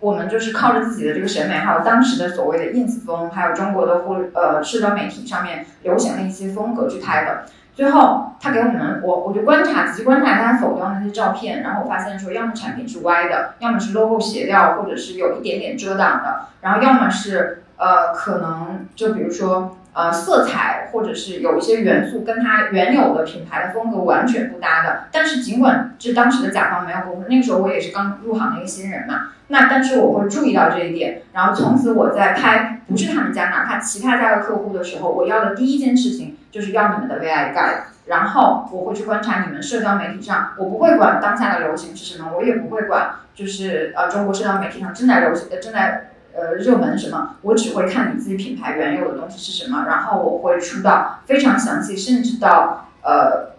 [0.00, 7.44] 我们，就是靠着自己的这个审美，还有当时的所谓的 ins 风，还有中国的互呃社交媒体上面流行的一些风格去拍的。
[7.76, 19.76] 最后他给我们，我我就观察，仔细观察他否掉那些照片，然后我发现说，要么产品是歪的，要么是 logo 斜掉，或者是有一点点遮挡的，然后要么是呃可能就比如说。
[19.96, 25.04] 呃，色彩或者是有一些元素跟它原有的品牌的风格完全不搭的。
[25.10, 29.28] 但是尽管这当时的甲方没有沟通，那个时候我也是刚入行的一个新人嘛。
[29.48, 46.10] 那但是我会注意到这一点，然后从此我在拍不是他们家，哪怕其他家的客户的时候，我要的第一件事情就是要你们的 VI guide，然后我会去观察你们社交媒体上，我不会管当下的流行是什么，我也不会管就是呃中国社交媒体上正在流行呃正在。
[46.38, 47.36] 呃，热门什么？
[47.40, 53.54] 我只会看你自己品牌原有的东西是什么，然后我会出到非常详细，甚至到呃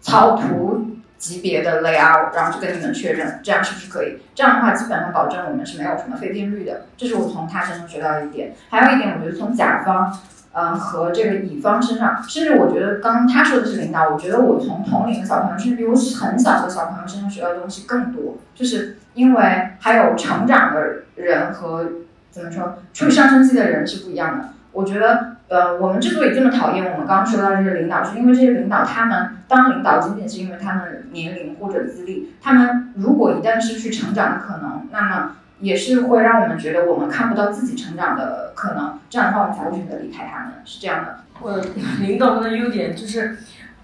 [0.00, 4.18] 草图级别的 layout，然后去跟你们确认，这样是不是可以？
[4.34, 6.86] 这样的话，基本上保证我们是没有什么非编率的。
[6.96, 8.56] 这是我从他身上学到的一点。
[8.70, 10.12] 还有一点，我觉得从甲方，
[10.56, 20.80] 嗯，和这个乙方身上，甚至我觉得刚刚他说的是领导，我觉得我从同龄的小朋友，甚至比我很小的小朋友身上学到的东西更多，就是因为还有成长的
[21.16, 21.86] 人和。
[22.28, 22.74] 怎么说？
[22.92, 24.50] 处于上升期的人是不一样的。
[24.72, 32.34] 我觉得，呃，我们之所以这么讨厌我们刚刚说到这些领导，是因为这些领导他们当领导仅仅是因为他们年龄或者资历。
[32.42, 38.98] 他们如果一旦失去成长的可能，那么也是会让我们觉得我们看不到自己成长的可能。
[39.08, 40.54] 这样的话，我们才会选择离开他们。
[40.64, 41.18] 是这样的。
[41.40, 41.60] 我
[42.00, 43.36] 领导们的优点就是，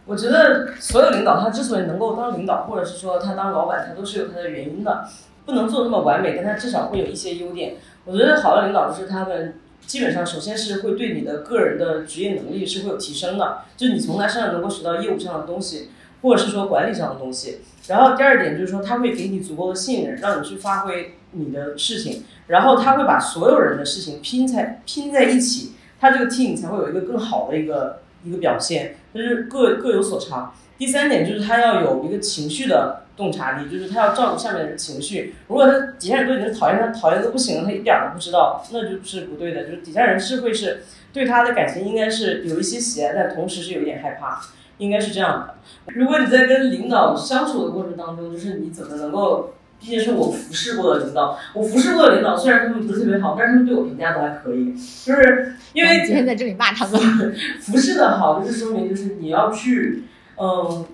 [0.06, 5.08] 我觉得所有领导他之所以能够当领导，或者是说他当老板，他都是有他的原因的。
[5.44, 7.74] 不能做那么完美，但他至少会有一些优点。
[8.04, 9.54] 我觉得好的领导就是他们
[9.84, 15.90] 基本上首先是会对你的个人的职业能力是会有提升的，就你从他身上能够学到业务上的东西，
[16.22, 17.60] 或者是说管理上的东西。
[17.88, 30.54] 然后第二点就是说他会给你足够的信任，让你去发挥你的事情，然后他会把所有人的事情拼在拼在一起，他这个 team 才会有一个更好的一个一个表现，就是各各有所长。
[30.78, 33.00] 第三点就是他要有一个情绪的。
[33.14, 35.34] 洞察力就是他要照顾下面的情绪。
[35.46, 39.64] 如果他底下人都已经讨厌他，讨厌的不行了，他一点都不知道，那就是不对的。
[39.64, 44.40] 就是底下人是会是对他的感情应该是有一些喜爱，但同时是有一点害怕，
[44.78, 45.54] 应该是这样的。
[45.92, 60.04] 如果你在跟领导相处的过程当中，就是你怎么能够，毕竟是我服侍过的领导，我服侍过的领导虽然他们不是特别好，但是他们对我评价都还可以，就是因为今天在这里骂他们， 服侍的好就是说明就是你要去
[60.36, 60.86] 嗯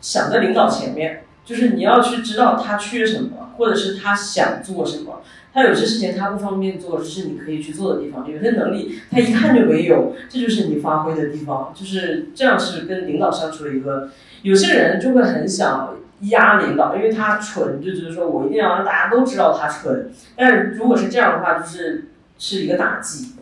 [0.00, 1.22] 想在领导前面。
[1.46, 5.22] 就是你要去知道他缺什么，或者是他想做什么。
[5.54, 8.28] 他有些事情他不方便做，这是你可以去做的地方。
[8.28, 11.72] 有些能力他一看就没有，这就是你发挥的地方。
[11.72, 14.10] 就是这样是跟领导相处的一个。
[14.42, 20.10] 有些人就会很想压领导，因为他蠢，就觉得说我一定要让大家都知道他蠢。
[20.36, 23.32] 但是如果是这样的话，就是是一个打击。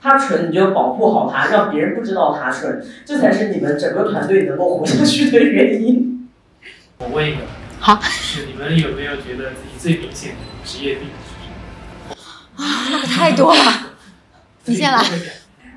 [0.00, 6.28] 他蠢，你就保护好他，让别人不知道他蠢，这才是你们整个团队能够活下去的原因。
[6.98, 7.42] 我问一个，
[7.78, 12.64] 好，是你们有没有觉得自己最明显的职业病是什么？
[12.64, 13.62] 啊，那可太多了。
[14.64, 15.00] 你先来。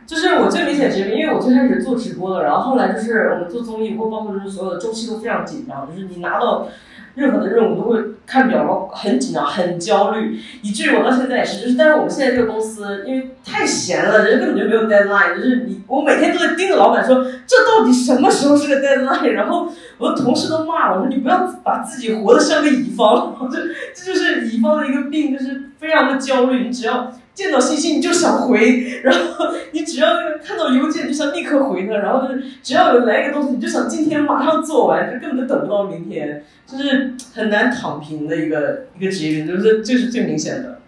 [0.05, 6.67] 就是我最明显职业病，因为我最开始做直播的，然后后来就是我们做综艺，或包括就是所有的周期都非常紧张，就是你拿到
[7.15, 23.59] 任何的任务都会看表，然后很紧张、很焦虑，以至于我到现在也是，就是但是我们现在这个公司因为太闲了，人根本就没有 deadline，就是你我每天都在盯着老板说这到底什么时候是个 deadline，然后我的同事都骂我说你不要把自己活得像个乙方， 这
[23.95, 27.11] 这就是乙方的一个病，就是非常的焦虑，你只要。
[27.35, 30.07] 见到信息你就想回，然后你只要
[30.43, 40.79] 看到邮件就想立刻回呢，然后就是只要有来一个东西你就想今天马上做完，就根本就等不到明天，就是很难躺平的一个一个职业病，就是这是最明显的。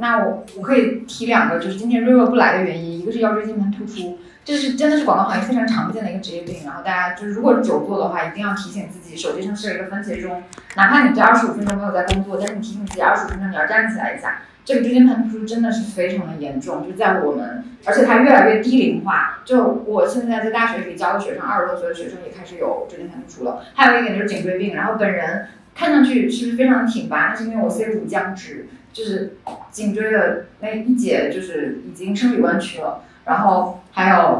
[0.00, 10.42] 那我我可以提两个，就是今天瑞瑞不来的原因，一个是腰椎间盘突出，这是真的是广告行业非常常见的一个职业病，然后大家就是如果是久坐的话，一定要提醒自己手机上设一个番茄钟，
[10.76, 14.42] 哪怕你这二十五分钟没有在工作，但是你提醒自己二十五分钟你要站起来一下。
[14.64, 19.40] 这个椎间盘突出真的是非常的严重，就在我们，而且它越来越低龄化。
[19.44, 23.64] 就我现在在大学里教的学生，二十多岁的学生也开始有椎间盘突出了。
[23.74, 27.28] 还有一点就是颈椎病，然后本人看上去是不是非常挺拔？
[27.28, 29.36] 那是因为我 C 骨僵直，就是
[29.72, 33.02] 颈椎的那一节就是已经生理弯曲了。
[33.24, 34.31] 然后还有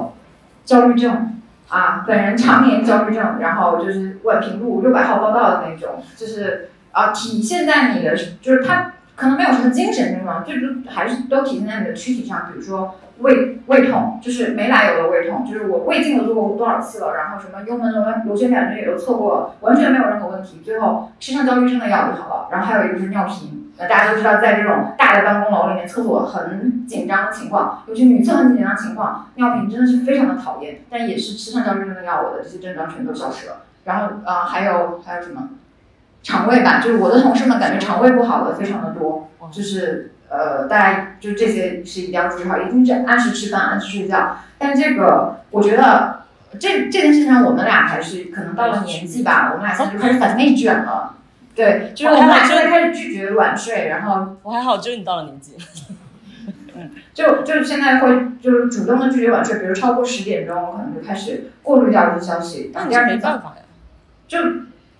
[0.65, 8.93] 焦虑症啊，本人常年焦虑症，然后就是宛平路六百号报道的那种，就是啊，体现在你的就是它。
[9.15, 22.49] 可能没有什么精神症状，最终还是都体现在你的躯体上，比如说胃胃痛，就是没来由的胃痛，就是我胃镜都做过多少次了，然后什么幽门螺螺旋杆菌也都测过，完全没有任何问题，最后吃上焦虑症的药就好了。
[22.51, 30.83] 然后还有一个就是尿频，那大家都知道，在这种大的办公楼里面，厕所很紧张的情况，尤其女厕很紧张的情况，尿频真的是非常的讨厌。
[30.91, 33.63] 但也是吃上焦虑症的药，我的这些症状全都消失了。
[33.85, 35.49] 然后啊，还有还有什么？
[36.23, 44.37] 肠胃吧，就是我的同事们感觉肠胃不好的非常的多，就是呃，大家就这些是一定要注意好，一定是按时吃饭，按时睡觉。
[44.57, 46.21] 但这个我觉得
[46.61, 51.17] 这这件事情上，我们俩还是可能到了年纪吧，我们俩现在就开始反内卷了。
[51.55, 55.57] 对，就是我现在开始拒绝晚睡，然后我还好，只有你到了年纪。
[56.75, 62.71] 嗯，就就现在会就是主动的拒绝晚睡，比如超过十点钟，我可能就开始过滤掉这些消息。
[62.73, 63.63] 那你没办法呀，
[64.27, 64.39] 就。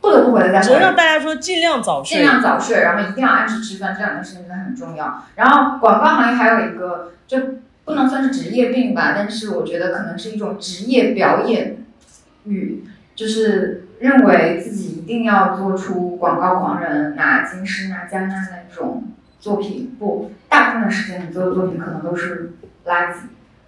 [0.03, 5.23] 不得不回来再只能让大家说尽量早睡，尽量早睡，然后一定要按时吃饭，这两件事情真的很重要。
[5.37, 7.39] 然后广告行业还有一个，就
[7.85, 11.77] 不能算是职业病吧，但是我觉得可能是一种职业表演
[12.47, 12.83] 欲，
[13.15, 19.05] 就是认为自己一定要做出广告狂人拿金狮拿戛纳那种
[19.41, 19.97] 作品。
[19.99, 22.53] 不，大部分的时间你做的作品可能都是
[22.87, 23.15] 垃圾，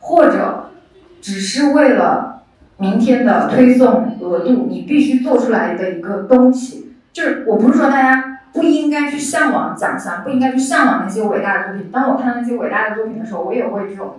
[0.01, 0.71] 或者
[1.23, 2.33] 只是为了。
[2.77, 11.89] 明天的推送额度，你必须做出来的一个东西，就是我不是说大家不应该去向往奖项，不应该去向往那些伟大的作品。
[11.93, 14.17] 当我看到那些伟大的作品的时候，我也会这种，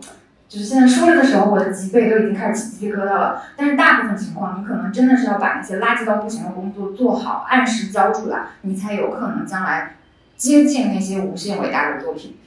[0.47, 3.41] 就是现在说着的时候，我的脊背都已经开始起鸡皮疙瘩了。
[3.57, 9.95] 但是大部分情况，你可能真的是要把那些垃圾到不行的工作做好，按时交出来，你才有可能将来
[10.37, 12.37] 接近那些无限伟大的作品。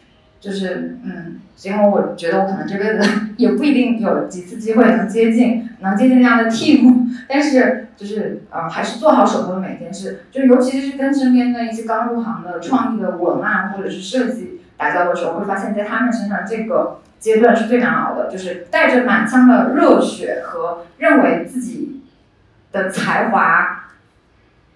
[0.41, 22.03] 就是，嗯，因为我觉得我可能这辈子 也不一定有几次机会能接近，能接近那样的 team，但是就是，呃，还是做好手头的每件事，就尤其是跟身边的一些刚入行的创意的文案或者是设计打交道的时候，会发现，在他们身上这个阶段是最难熬的，就是带着满腔的热血和认为自己
[22.73, 23.87] 的才华，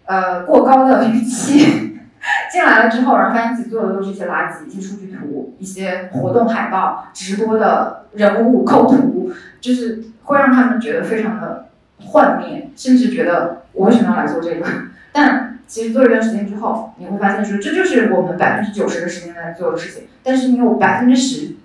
[0.06, 1.88] 呃，过高的预期。
[2.52, 11.66] 进来了之后，然后发现自己做的都是一些垃圾，一些数据图，一些活动海报、直播的人物构图，就是会让他们觉得非常的
[11.98, 14.64] 幻灭，甚至觉得我为什么要来做这个？
[15.10, 20.04] 但其实做一段时间之后，你会发现说这就是我们百分之九十的时间在做的事情。
[20.22, 21.56] 但是你有百分之十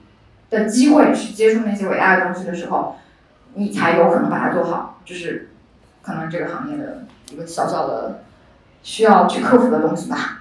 [0.50, 2.96] 的机会去接触那些伟大的东西的时候，
[3.54, 5.00] 你才有可能把它做好。
[5.06, 5.50] 就是
[6.02, 8.24] 可能这个行业的一个小小的
[8.84, 10.37] 需要去克服的东西吧。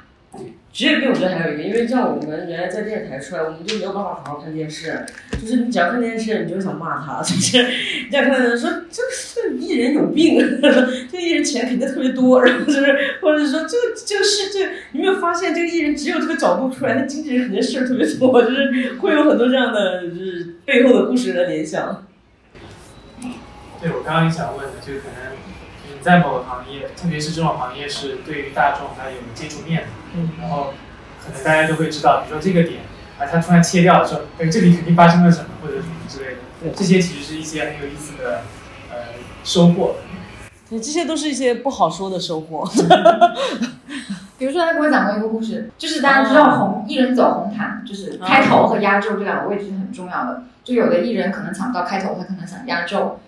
[0.77, 5.07] 职业病我觉得还有一个，因为像我们原来在电视台出来，我们就没有办法好好看电视。
[5.41, 7.63] 就是你只要看电视，你就想骂他， 就是
[8.11, 9.03] 你要看说这
[9.35, 10.39] 这艺人有病，
[11.11, 22.05] 这艺人钱肯定特别多，然后就是或者说这个这个是这，你没有发现这个艺人只有这个角度出来，那经纪人肯定事儿特别多， 就是会有很多这样的就是背后的故事的联想。
[23.81, 25.33] 对，我刚刚也想问的，就可能
[26.07, 30.73] 在某个行业，特别是这种行业是对于大众它有接触面的，嗯然后
[31.21, 32.83] 可能大家就会知道，比如说这个点，
[33.19, 38.43] 啊，它突然切掉说，哎，这里肯定发生了什么或者什么之类的，对这些其实是一些很有意思的
[38.93, 38.97] 呃
[39.43, 39.97] 收获。
[40.71, 42.65] 对，这些都是一些不好说的收获。
[44.39, 50.45] 比如说他给我讲过一个故事，就是大家知道红艺人走红毯，就是开头和压轴这两个位置是很重要的。
[50.63, 53.19] 就有的艺人可能抢不到开头，他可能想压轴，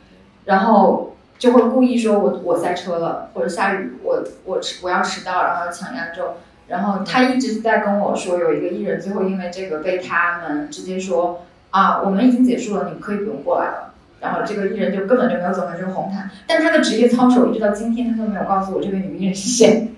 [0.44, 6.34] 然后就会故意说我我塞车了，或者下雨我我迟我要迟到，然后抢压轴。
[6.66, 13.94] 然后他一直在跟我说，有一个艺人最后因为这个被他们直接说啊，我们已经结束了，你可以不用过来了。
[14.20, 19.92] 然后这个艺人就根本就没有走上这个红毯，但他的职业操守一直到今天他都没有告诉我这个女艺人是谁。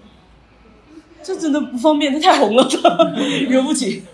[1.23, 2.69] 这真的不方便，他太红了，
[3.49, 4.05] 惹不起。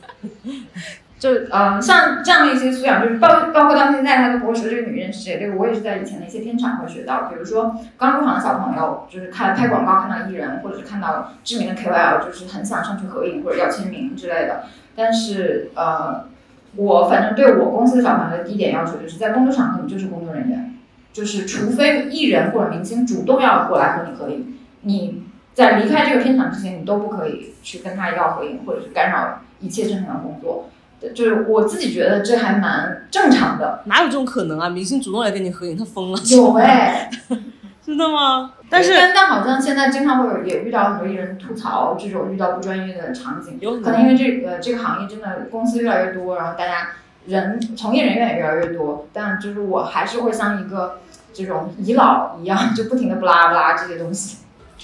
[1.19, 5.41] 就呃，像这样的一些素养，就是包包括到现在，他都不会说这个女人是谁。
[5.41, 14.65] 这个我也是在以前的一些片场会学到，比如说刚入行的小朋友，就是看拍广告看到艺人，或者是看到知名的 KOL，就是很想上去合影或者要签名之类的。
[14.95, 16.27] 但是呃，
[16.75, 20.75] 我反正对我公司的小朋友的第一点要求，就是在工作场合你就是工作人员，
[21.15, 25.23] 就是除非艺人或者明星主动要过来和你合影，你
[25.55, 30.69] 在离开这个片场之前，你都不可以去跟他要合影，或者是干扰一切正常的工作。
[31.15, 33.83] 就是我自己觉得这还蛮正常的。
[33.85, 34.69] 哪有这种可能啊？
[34.69, 36.19] 明星主动来跟你合影，他疯了？
[36.31, 37.11] 有哎，
[37.85, 38.53] 真的吗？
[38.69, 46.89] 但是但但好像现在经常会有也遇到很多艺人吐槽这种遇到不专业的场景，有可能因为这个这个行业真的公司越来越多，然后大家
[47.27, 50.99] 人从业人员也越来越多，但就是我还是会像一个
[51.33, 54.39] 这种遗老一样，就不停的不拉不拉这些东西。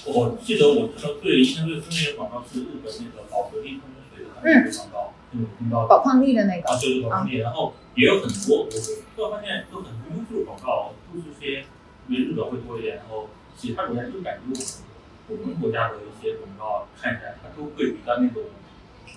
[0.05, 5.22] 我记得我知道最印象最深的广告是日本那个宝格丽矿泉水的那个广告，嗯，
[5.57, 8.69] 听到宝矿力的那个，啊，就是宝矿力，然后也有很多，我
[9.15, 11.65] 突然发现有很多优秀的广告都是些
[12.07, 18.43] 日本会多一点，然后其他国家就感觉我们我们国家的一些广告看起来它都会比较那种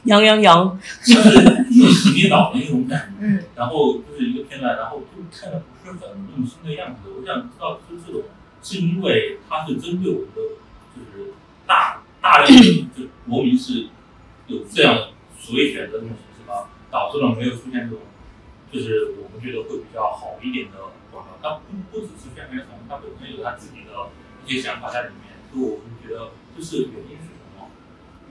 [0.05, 7.11] 洋洋洋，就是一洗你脑的那种感觉，嗯，然后就是一个片段，然后就看的不是很用心的样子。
[7.11, 8.23] 我想知道，就是这种
[8.62, 10.43] 是因为它是针对我们的，
[10.95, 11.33] 就是
[11.67, 13.89] 大大量的就国民是
[14.47, 15.09] 有这样
[15.47, 16.66] 所谓选择这种形式吗？
[16.90, 18.03] 导致了没有出现这种，
[18.72, 21.38] 就是我们觉得会比较好一点的广告。
[21.40, 24.11] 它不不只是宣传什么，它本身有它自己的
[24.44, 25.38] 一些想法在里面。
[25.55, 27.70] 就我们觉得就是原因是什么？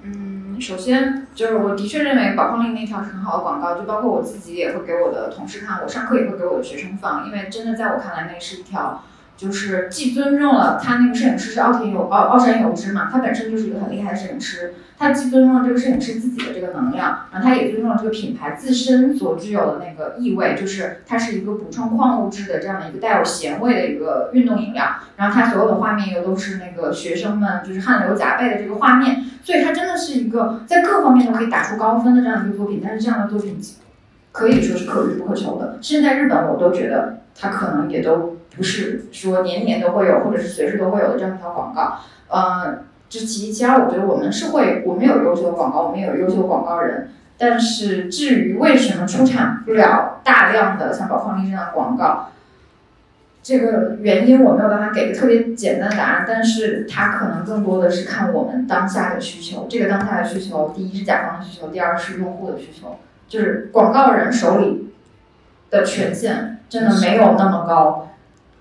[0.04, 9.04] 嗯，首先就是我的确认为宝矿力那条是很好的广告，就包括我自己也会给我的同事看，我上课也会给我的学生放，因为真的在我看来那是一条。
[9.38, 24.86] 就是既尊重了他那个摄影师是奥田有奥奥山有之嘛，他本身就是一个很厉害的摄影师，他既尊重了这个摄影师自己的这个能量，然后他也尊重了这个品牌自身所具有的那个意味，就是它是一个补充矿物质的这样的一个带有咸味的一个运动饮料，
[25.18, 33.60] 然后它所有的画面又都是那个学生们就是汗流浃背的这个画面，所以它真的是一个在各方面都可以打出高分的这样一个作品，但是这样的作品
[34.32, 38.35] 可以说是可遇不可求的，甚至在日本我都觉得它可能也都。
[38.56, 42.00] 不是说年年都会有，或者是随时都会有的这样一条广告，
[42.30, 52.30] 呃，这其，其二，我觉得我们是会，我们有优秀的广告，我们也有优秀的广告人，但是至于为什么出产不了大量的像宝矿力这样的广告，
[53.44, 62.98] 这个原因我没有办法给个特别简单的答案，但是它可能更多的是看我们当下的需求，这个当下的需求，第一是甲方的需求，第二是用户的需求，
[63.28, 64.94] 就是广告人手里
[65.70, 68.10] 的权限真的没有那么高。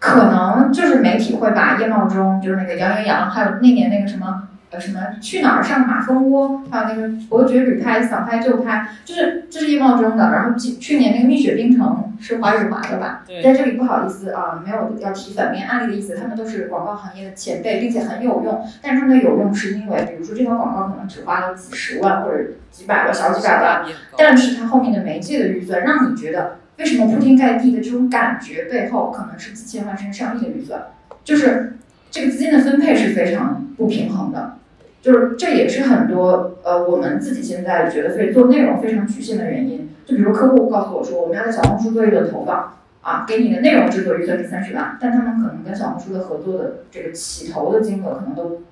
[0.05, 10.31] 可能就是媒体会把叶茂中，就是那个杨阳洋，还有那年那个什么呃什么去哪儿上马蜂窝，还有那个伯爵旅拍、想拍就拍，就是这是叶茂中的。
[10.31, 13.23] 然后去去年那个蜜雪冰城是华语华的吧？
[13.27, 18.63] 对在这里不好意思啊，没有要提反面案例的意思，他们都是广告行业的前辈，并且很有用。
[18.83, 23.87] 但是他们的有用是因为，比如说这条广告可能只花了几十万或者几百万、小几百万，
[24.19, 26.59] 但是它后面的媒介的预算让你觉得。
[26.77, 30.83] 为什么铺天盖地的这种感觉背后，可能是几千万甚至上亿的预算？
[31.23, 31.75] 就是
[32.11, 34.59] 这个资金的分配是非常不平衡的，
[35.01, 39.89] 就是这也是很多呃我们自己现在觉得非做内容非常局限的原因。
[40.05, 48.63] 就比如客户告诉我说，我们要在小红书做一轮投放啊，给你的内容制作预算是三十万，但他们可能跟小红书的合作的这个起投的金额可能都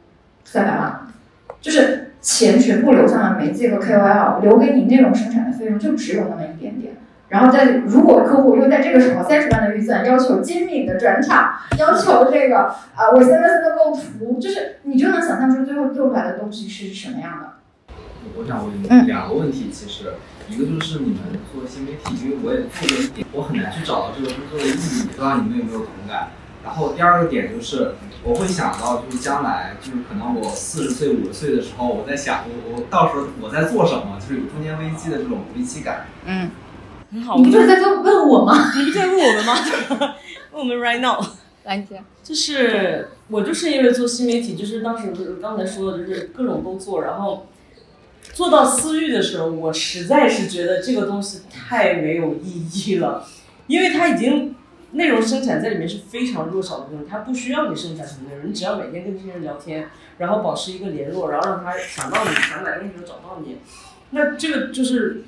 [0.45, 1.07] 三百万，
[1.61, 6.92] 就是钱全部流向了媒介和 KOL，留给你内容生产的费用就只有那么一点点。
[7.33, 12.59] 然后在如果客户又在这个时候三十万的预算要求精密的转场，要求这个
[12.95, 17.49] 啊我现在的构图，就是你就能想象出最后做出来的东西是什么样的。
[18.37, 20.13] 我想问两个问题，其实
[20.51, 21.21] 一个就是你们
[21.51, 26.29] 做新媒体，因为我也做了一点，我很难去找到这个工作的意义，不知道你们有没有同感？
[26.63, 36.07] 然后第二个点就是，我会想到就是将来就是可能我四十岁五十岁的时候，我在想我我到时候我在做什么，就是有中年危机的这种危机感。
[36.27, 36.51] 嗯，
[37.13, 37.37] 很好。
[37.37, 38.73] 你不就是在问问我吗？
[38.77, 39.55] 你不在问我们吗？
[40.53, 41.25] 问我们 right now。
[41.65, 47.47] 来姐，就是我就是因为做新媒体，就是当时就是刚才说的，就是各种都做，然后
[48.33, 53.25] 做到私域的时候，我实在是觉得这个东西太没有意义了，
[53.69, 54.57] 因为它已经
[54.91, 59.89] 内容生产在里面是非常弱小的东西，它不需要你生产什么内容，你只要每天跟这些人聊天，
[60.19, 63.59] 然后保持一个联络，然后让他想到你，想买东西就找到你，
[64.11, 65.23] 那这个就是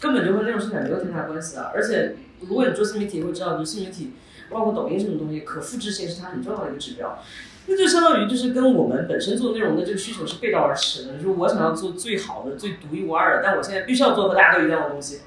[0.00, 4.14] 根本就和内容生产没有太大关系啊，而且如果你做新媒体，会知道，就新媒体。
[4.48, 7.18] 包括抖音这种东西，可复制性是它很重要的一个指标。
[7.66, 11.14] 那就相当于就是跟我们本身做内容的这个需求是背道而驰的。
[11.14, 15.22] 就是我想要做最好的、最独一无二的，但我现在必须要做和大家都一样的东西，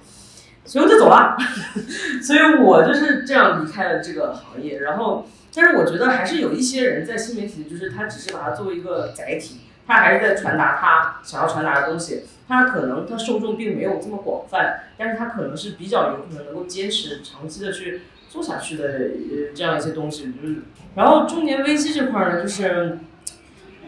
[0.64, 1.36] 所以我就走了。
[2.24, 4.80] 所以我就是这样离开了这个行业。
[4.80, 12.24] 然后，但是我觉得还是有一些人在新媒体，就是他只是把它作为一个载体，他还是在传达他想要传达的东西。
[12.50, 18.02] 它可能它受众并没有这么广泛，但是它可能是比较有可能能够坚持长期的去。
[18.30, 20.58] 做下去的呃这样一些东西，就是，
[20.94, 23.00] 然后中年危机这块呢，就是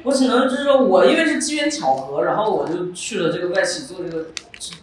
[0.01, 4.29] 我只能就是说我因为是机缘巧合，然后我就去了这个外企做这个，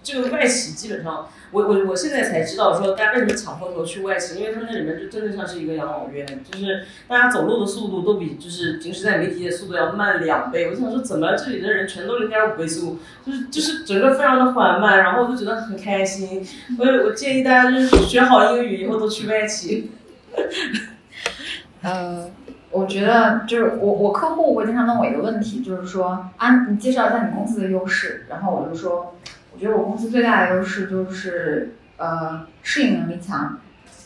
[0.01, 10.69] 这个外企基本上我我我现在才知道说大家为什么抢破头去外企，因为他们那里面就真的像是一个养老院，就是大家走路的速度都比就是平时在媒体的速度要慢两倍。
[10.71, 16.47] 我想说怎么这里的人全都零点五倍速，就是就是整个非常的缓慢，然后我就觉得很开心。
[16.79, 19.91] 我我建议大家就是学好英语以后都去外企。
[21.83, 22.29] 呃，
[22.71, 29.17] 我觉得就是我我客户会经常问我一个问题，就是说啊，你介绍一下你公司的优势，然后我就说，
[29.59, 33.59] 我觉得我公司最大的优势就是呃适应能力强，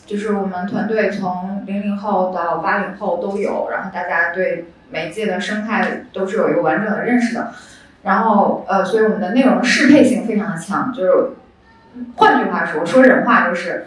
[0.07, 7.51] 就是我们团队从零零后到八零后都有，然后大家对媒介的生态都是有一个完整的认识的，
[8.01, 11.11] 然后呃，所以我们的内容适配性非常的强，就是
[12.15, 13.85] 换句话说，说人话就是。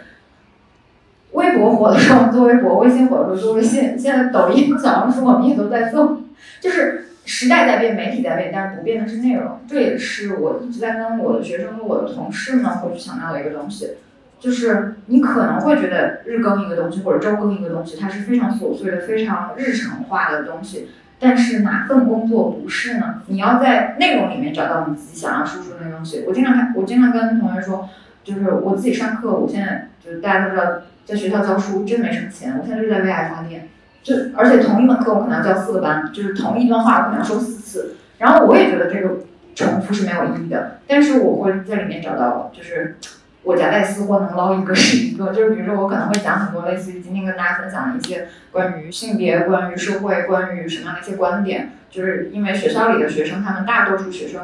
[1.33, 6.21] 微博火的时候我们做微博，微信火的时候做微信，现在抖音、小红书我们也都在做，
[6.61, 9.59] 就是时代在变，媒体在变，但是不变的是内容。
[9.67, 13.97] 这也是我一直在跟我的学生和、我的同事们会去强调的一个东西，
[14.39, 20.87] 就是你可能会觉得日更一个东西或者周更一个东西，它是非常琐碎的、非常日常化的东西。
[21.19, 23.21] 但是哪份工作不是呢？
[23.27, 26.23] 你要在内容里面找到你自己想要输出的东西。
[26.25, 27.89] 我经常看，我经常跟同学说，
[28.23, 30.63] 就是我自己上课，我现在就是大家都知道。
[31.07, 33.69] 在学校教书真没什么钱，我现在就在为爱发电，
[34.07, 39.17] 就而且同一门课我可能要教四个班，就是同一段话我可能要说四次，然后我也觉得这个
[39.53, 42.95] 重复是没有意义的，但是我会在里面找到就是
[43.43, 54.39] 我夹带私货能捞一个是一个，就是比如说我可能会讲很多类似于今天跟大家分享的一些关于性别、关于社会、关于什么样的一些观点，就是因为学校里的学生，他们大多数学生。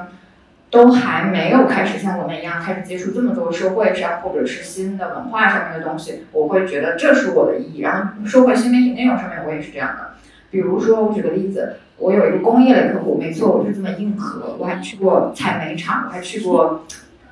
[0.73, 7.81] 都还没有开始像我们一样开始接触这么多社会上或者是新的文化上面的东西，我会觉得这是我的意义。
[7.81, 10.15] 然后社会新媒体内容上面我也是这样的，
[10.49, 16.83] 比如说我举个例子，我有一个工业类客户，没错，我是这么硬核，我还去过采煤厂，我还去过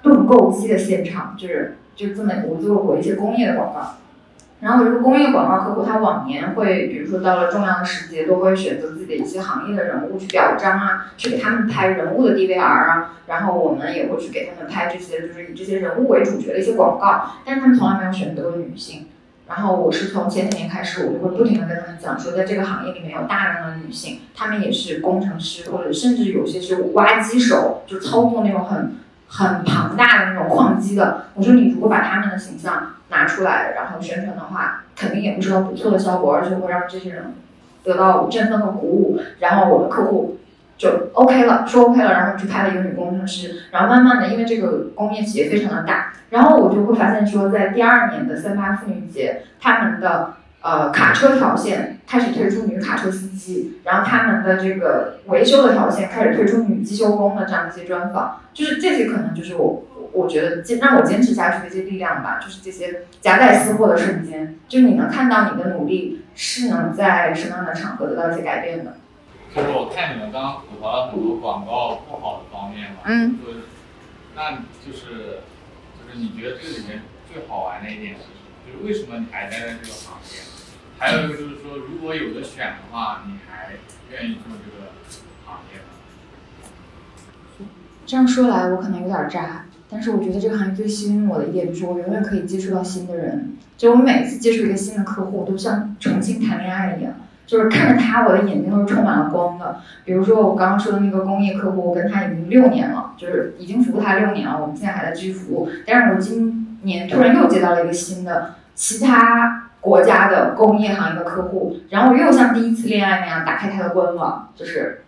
[0.04, 3.98] 盾构机的现场，就是就这么我做过一些工业的广告。
[4.62, 19.08] 然后有一个工业广告客户，他往年会，比如说到了重要的时节，都会选择自己的一些行业的人物去表彰啊，去给他们拍人物的 DVR 啊，然后我们也会去给他们拍这些，就是以这些人物为主角的一些广告，但是他们从来没有选择过女性。
[19.48, 28.96] 然后我是从前几年开始，我就会不停的跟他们讲说，在这个行业里面有大量的女性，她们也是工程师，或者甚至有些是挖机手，就操作那种很
[29.28, 31.26] 很庞大的那种矿机的。
[31.34, 37.36] 我说你如果把他们的形象拿出来，然后宣传的话，肯定也会收到不错的效果，而且会让这些人
[37.84, 39.22] 得到振奋和鼓舞。
[39.40, 40.40] 然后我的客户
[40.76, 43.62] 就 OK 了，说 OK 了，然后去拍了一个女工程师。
[43.72, 59.84] 然后慢慢的，因为这个工业企业非常的大，然后我就会发现说，在第二年的三八妇女节，他们的呃卡车条线开始推出女卡车司机，然后他们的这个维修的条线开始推出女机修工的这样一些专访，就是这些可能就是我。
[60.14, 68.98] 我觉得坚让我坚持下去的一些力量吧，就是这些夹带私货的瞬间，就是你能看到你的努力是能在什么样的场合得到一些改变的。
[69.56, 73.48] 就是我看你们刚刚吐槽了很多广告不好的方面嘛，嗯，就
[74.36, 74.52] 那
[74.86, 75.42] 就是
[75.98, 77.02] 就是你觉得这里面
[77.32, 78.34] 最好玩的一点是什么？
[78.66, 80.40] 就是为什么你还待在这个行业？
[80.98, 83.72] 还有一个就是说，如果有的选的话，你还
[84.12, 84.92] 愿意做这个
[85.46, 85.86] 行业吗？
[88.06, 97.14] 这样说来，我可能有点渣，但是我觉得这个行业最吸引我的一点就是我永远可以接触到新的人，就我每次接触一个新的客户，都像重新谈恋爱一样，
[97.46, 99.82] 就是看着他，我的眼睛都是充满了光的。
[100.06, 105.70] 比如说我刚刚说的那个工业客户，我跟他已经六年了，就是已经服务他六年了，我们现在还在继续服务。
[105.86, 115.04] 但是我今年突然又接到了一个新的其他国家的工业行业的客户，然后我又像第一次恋爱那样打开他的官网，就是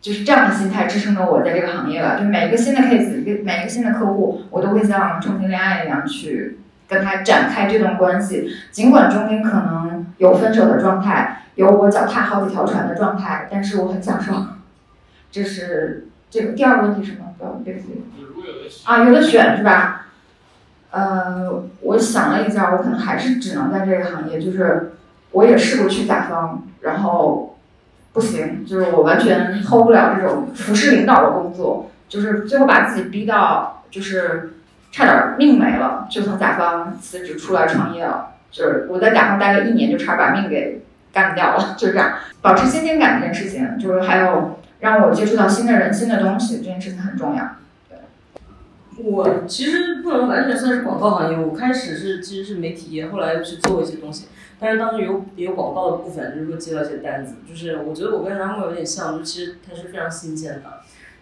[0.00, 2.18] 就是这样的心态支撑着我在这个行业了。
[2.18, 8.50] 就每一个新的 case，一个每一个新的客户，我都会像重新恋爱一样去跟他展开这段关系。
[8.70, 14.32] 尽管中间可能有分手的状态，有我脚踏好几条船的状态，但是我很享受。
[15.30, 17.34] 这是这个第二个问题是什么？
[17.38, 18.04] 不要别急
[18.84, 20.06] 啊，有的选是吧？
[20.92, 24.92] 呃，我想了一下，我可能还是只能在这个行业，就是
[25.32, 27.55] 我也试过去甲方，然后
[28.16, 34.54] 不行，就是我完全 hold 不了这种服侍领导的工作，就是最后把自己逼到就是
[34.90, 38.28] 差点命没了，就从甲方辞职出来创业了。
[38.50, 42.12] 就是我在甲方待了一年，就差点把命给干掉了， 就这样。
[42.40, 47.44] 保持新鲜感这件事情，就是还有让我接触到新的人、新的东西，这件事情很重要。
[48.98, 54.26] 我其实不能完全算是广告行业，我开始是其实是媒体业，后来去做一些东西，
[54.58, 60.62] 但是当中有也有广告的部分，就是说接到一些单子，就是我觉得我跟南木有点像，就其实它是非常新鲜的，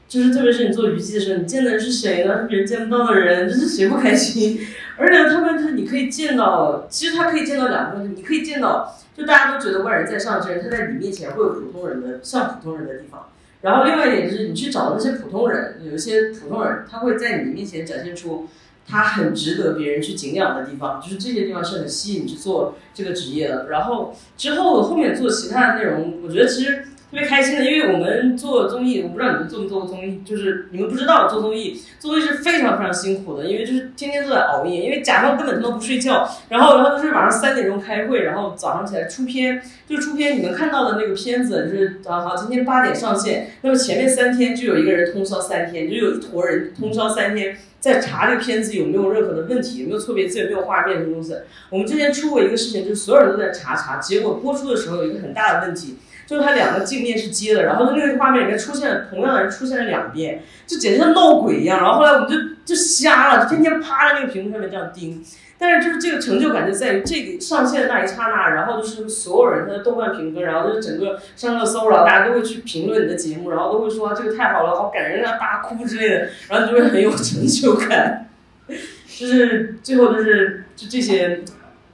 [0.06, 2.42] 就是特别是你做娱记的时候，你见的人是谁呢？
[2.42, 4.60] 是别人见不到的人，就是谁不开心？
[4.96, 13.26] 而且他们就是你可以见到，其实他可以见到两个东西，你可以见到，就大家都觉得万人在上这人，他在你面前会有普通人的像普通人的地方。
[13.64, 18.46] 然后另外一点就是，你去找那些普通人，有一些普通人，他会在你面前展现出
[18.86, 23.70] 他很值得别人去敬仰的地方，就是这些地方是很吸引你去做这个职业的。
[23.70, 26.84] 然后之后后面做其他的内容，我觉得其实
[27.14, 51.32] 特别开心的，因为我们做综艺，我不知道你们做没做过综艺，就是你们不知道做综艺，做综艺是非常非常辛苦的，因为就是天天都在熬夜，因为甲方根本他都不睡觉，然后然后就是晚上三点钟开会，然后早上起来出片，就出片你们看到的那个片子就是啊好，今天八点上线，那么前面三天就有一个人通宵三天，就有一坨人通宵三天在查这个片子有没有任何的问题，有没有错别字，有没有画面什么东西。
[51.70, 55.94] 我们之前出过一个事情，就是所有人都在查查，结果播出的时候有一个很大的问题。
[56.26, 61.78] 就是它两个镜面是接的，然后那个画面里面出现了同样的人出现了两遍，就简直像闹鬼一样。
[61.78, 65.22] 然后后来我们就就瞎了，就天天趴在那个屏幕上面这样盯。
[65.56, 78.28] 但是就是这个成就感就在于这个上线的那一刹那，然后就是所有人他的豆瓣评分，然后就是整个上热搜，然后大家都会去评论你的节目，然后都会说、这个太好了，好感人啊，大哭之类的，然后就会很有成就感。
[78.68, 81.42] 就是最后就是就这些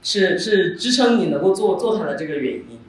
[0.01, 2.79] 是是支撑你能够做做它的这个原因。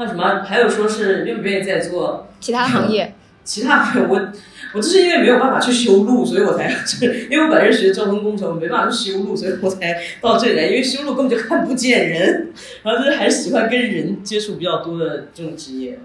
[0.00, 0.42] 还有什么？
[0.44, 3.14] 还有说是愿不愿意再做其他行业？
[3.44, 4.32] 其他行业我
[4.72, 10.68] 我就是因为没有办法去修路，所以我才就是因为我本身学交通工程，我没办法去修路，所以我才到这里来。
[10.68, 12.50] 因为修路根本就看不见人，
[12.82, 15.98] 然后就是还是喜欢跟人接触比较多的这种职业。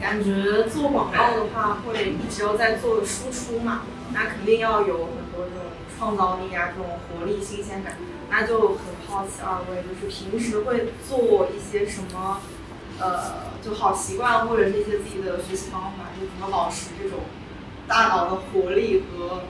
[0.00, 3.82] 感觉做广告的话，会一直要在做输出嘛，
[4.14, 5.68] 那肯定要有很多这种
[5.98, 7.92] 创造力啊，这种活力、新鲜感。
[8.30, 12.40] 那就很好奇二位，就是平时会做一些什么？
[13.00, 13.20] 呃，
[13.60, 17.20] 就好习惯或者是一些自己的学习方法，就怎么保持这种
[17.88, 19.42] 大脑的活力和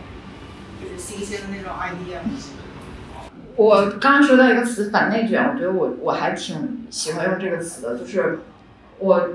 [0.81, 2.19] 就是新鲜的那种 idea。
[3.57, 8.41] 我刚刚说到一个词“反内卷”，我觉得我我还挺喜欢用这个词的，就是
[8.99, 9.29] 我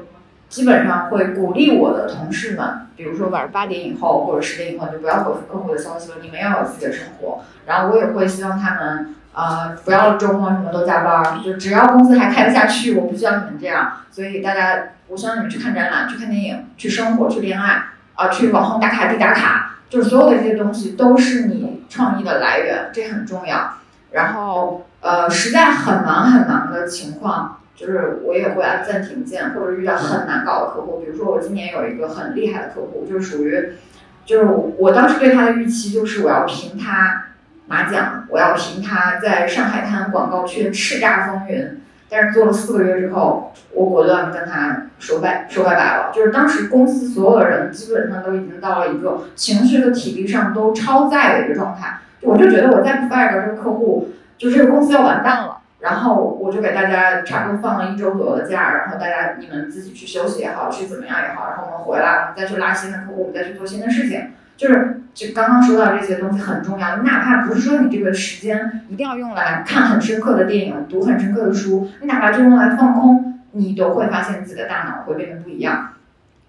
[0.49, 7.41] 基本上会鼓励我的同事们，比如说晚上八点以后或者十点以后就不要回复客户的消息了，你们要有自己的生活。
[7.68, 9.16] 然后我也会希望他们。
[9.32, 13.94] 啊、不要周末什么都加班，就只要公司还开得下去，我不需要你们这样。
[14.12, 17.84] 所以大家，我希望你们去看展览、去看电影、去生活、去恋爱
[18.16, 23.76] 啊、去网红打卡地打卡，就是所有的这些东西都是你创意的来源，这很重要。
[24.12, 33.76] 然后呃，实在很忙很忙的情况，就是我也会按暂停键，或者遇到很难搞的客户，比如说我今年有一个很厉害的客户，就是属于，
[34.26, 34.46] 就是
[34.78, 37.26] 我当时对他的预期就是我要凭他。
[37.70, 41.82] 马奖，我要凭他在上海滩广告圈叱咤风云。
[42.09, 46.11] 但是做了四个月之后，我果断跟他说拜说拜拜了。
[46.11, 51.99] 就是当时公司所有的人基本上都已经到了一个情绪和体力上都超载的一个状态。
[52.22, 54.09] 我就觉得我再不 fire 这个客户，
[54.39, 55.57] 就这个公司要完蛋了。
[55.80, 64.32] 然后我就给大家差不多放了一周左右的假，然后大家你们自己去休息也好，去怎么样也好，然后我们回来，我们再去拉新的客户，我们再去做新的事情。
[64.60, 75.93] 就是就刚刚说到这些东西很重要，你哪怕不是说你这个时间一定要用来看很深刻的电影、读很深刻的书，你哪怕就用来放空，你都会发现自己的大脑会变得不一样。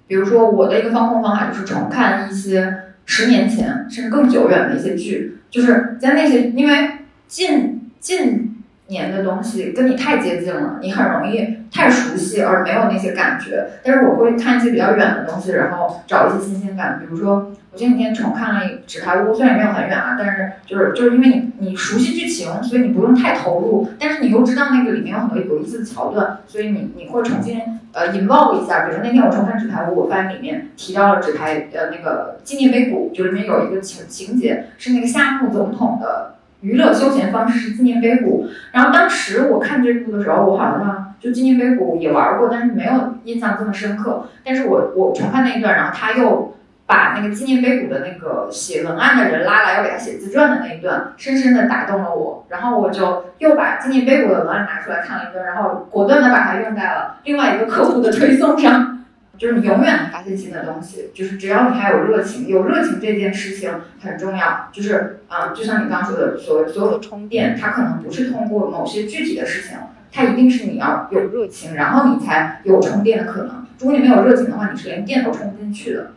[0.09, 6.91] 比如说我的一个放空方法就是重看一些十年前甚至更久远的一些剧，就是在那些因为
[7.29, 8.57] 近近
[8.89, 13.69] 年的东西跟你太接近了，你很容易太熟悉而没有那些感觉。
[13.85, 16.99] 但是我会看一些比较远的东西，然后找一些新鲜感。
[16.99, 27.61] 比如说，我前几天重看了《纸牌屋》，虽然没有很远啊，但是就是就是因为你你熟悉剧情，所以你不用太投入，但是你又知道那个里面有很多有意思的桥段，所以你你会重新
[27.93, 28.87] 呃引爆一下。
[28.87, 36.35] 比如说那天我重看《纸牌屋》，我发现里面提到了纸牌呃那个纪念碑谷，就里面有一个情情节是那个夏目总统的。
[36.63, 44.27] 娱乐休闲方式是纪念碑谷，然后当时我看这部的时候，我好像就纪念碑谷也玩过，但是没有印象这么深刻。
[44.45, 46.55] 但是我我重看那一段，然后他又
[46.91, 52.45] 把那个纪念碑谷的那个写文案的人拉来要给他写自传的那一段，深深的打动了我。
[52.49, 58.97] 然后我就又把纪念碑谷的文案拿出来看了一段，然后果断的把它用在了另外一个客户的推送上。
[59.39, 64.69] 就是你永远能发现新的东西，就是只要你还有热情，有热情这件事情很重要。
[64.71, 69.79] 就是啊，就像你刚说的，所所有的充电，它可能不是通过某些具体的事情，
[70.13, 73.65] 它一定是你要有热情，然后你才有充电的可能。
[73.79, 76.11] 如果你没有热情的话，你是连电都充不进去的。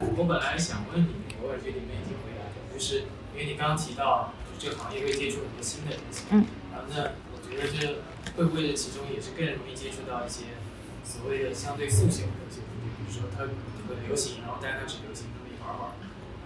[0.00, 8.00] 我本来想问你，我也觉得你们已经回答了，就是因为你刚刚提到，就这个行业会接触很多新的东西，嗯，然后呢，我觉得这
[8.36, 10.56] 会不会其中也是更容易接触到一些
[11.04, 13.10] 所谓的相对速朽的东西，比如。
[13.10, 15.92] 说它很流行，然后但是它只流行那么一会儿会儿，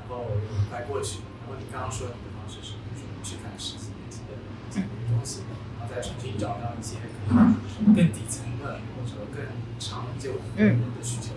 [0.01, 0.33] 然后
[0.71, 1.21] 快过去。
[1.45, 5.45] 然后你刚刚说你的方式是，比如说去看十几年前的东西，
[5.79, 6.97] 然后再重新找到一些
[7.29, 9.45] 可能更底层的或者更
[9.79, 11.37] 长久人的需求。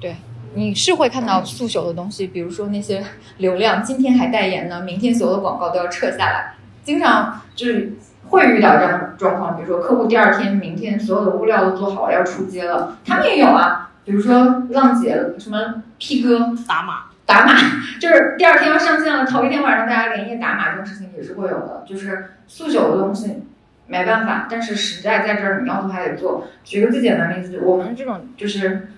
[0.00, 0.16] 对，
[0.54, 3.02] 你是会看到速朽的东西，比如说那些
[3.38, 7.92] 流量，今天还代言呢，明天所有的广告都要撤下来，经常就是
[8.28, 9.56] 会遇到这样的状况。
[9.56, 13.90] 比如说客户第二天、明天所有的物料都做好了要出街了，他们也有啊。
[14.04, 17.54] 比如说浪姐什么 P 哥打码打码，
[18.00, 21.84] 就是第二天要上线了，头一天晚上大家连夜打码这种事情也是会有的。
[21.86, 23.44] 就是速朽的东西
[23.86, 26.48] 没办法，但是时代在这儿，你要做还得做。
[26.64, 28.88] 举个最简单的例子，我们这种就是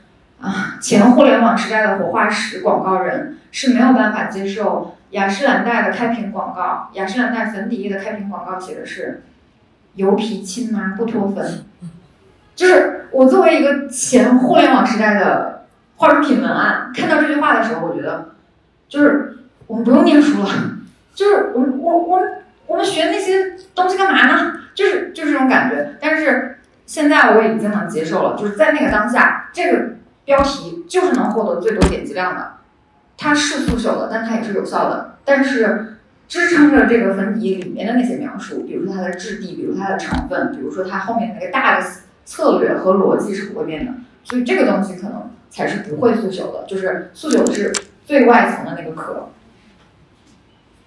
[0.43, 9.23] 啊前互联网时代的活化石广告人是没有办法接受雅诗兰黛的开屏广告，雅诗兰黛粉底液的开屏广告写的是
[9.95, 11.65] 油皮亲妈不脱粉。
[12.57, 15.67] 就是我作为一个前互联网时代的
[15.97, 18.35] 化妆品文案，看到这句话的时候，我觉得，
[18.89, 20.49] 就是我们不用念书了，
[21.15, 22.29] 就是我我我们
[22.67, 24.53] 我们学那些东西干嘛呢？
[24.75, 25.95] 就是就是这种感觉。
[26.01, 29.91] 但是现在我已经能接受了，就是在那个当下，这个
[30.25, 32.53] 标题就是能获得最多点击量的，
[33.17, 35.19] 它是速朽的，但它也是有效的。
[35.25, 35.97] 但是
[36.29, 41.87] 支撑着这个粉底里面的那些描述，比如说它的质地，比如它的成分，比如说它后面那个大的。
[42.25, 43.93] 策略和逻辑是不会变的，
[44.23, 47.75] 所以这个东西可能才是不会速朽的，就是速朽是
[48.07, 49.31] 最外层的那个壳。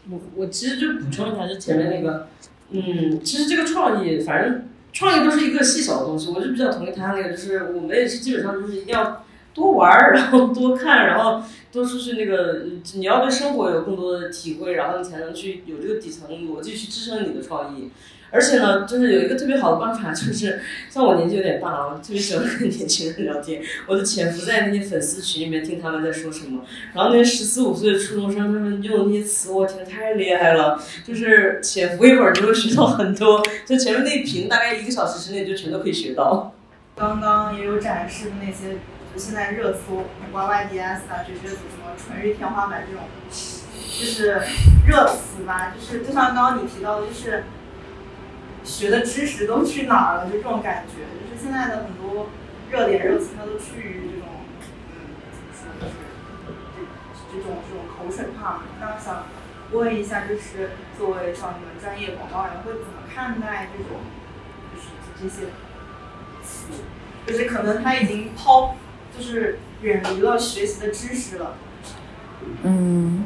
[0.10, 2.30] 我我其实就补充一下，就前面那个，
[2.72, 9.25] 嗯，其实这个创意，反正创意都是一个细小的东西，我就比较同意他那个，就是我们也是基本上就是一定要
[9.56, 11.42] 多玩儿，然后多看，然后
[11.72, 17.90] 多出去那个， 你要对生活有更多的体会，然后你才能去有这个底层逻辑去支撑你的创意。
[18.32, 20.60] 而且呢，就是有一个特别好的办法，就是
[20.92, 23.62] 像我年纪有点大了，特别喜欢跟年轻人聊天。
[23.88, 26.62] 我就潜伏在那些粉丝群里面听他们在说什么。
[26.94, 30.78] 然后那些十四五岁的初中生，他们用的那些词，我天，太厉害了！
[31.08, 33.42] 就是潜伏一会儿就会学到很多。
[33.66, 36.54] 就前面那一屏，大概一个小时之内就全都可以学到。
[36.98, 38.76] 刚刚也有展示的那些，
[39.18, 44.42] 现在热搜 Y Y D S 啊，这些什么纯欲天花板这种，就是
[44.88, 45.74] 热词吧。
[45.76, 47.44] 就是就像刚刚你提到的，就是。
[48.66, 50.26] 学的知识都去哪儿了？
[50.26, 52.30] 就这种感觉，就是现在的很多
[52.72, 54.28] 热点热词，它都趋于这种，
[54.90, 55.94] 嗯，怎么说，就是
[56.74, 58.64] 这这种这种口水话嘛。
[58.82, 59.26] 那想
[59.72, 64.02] 问一下，就是作为像你们专业广告人，会怎么看待这种，
[64.74, 64.88] 就是
[65.22, 65.52] 这些
[66.42, 66.74] 词？
[67.28, 68.76] 就是可能他已经抛，
[69.18, 71.56] 就是远离了学习的知识了。
[72.64, 73.24] 嗯。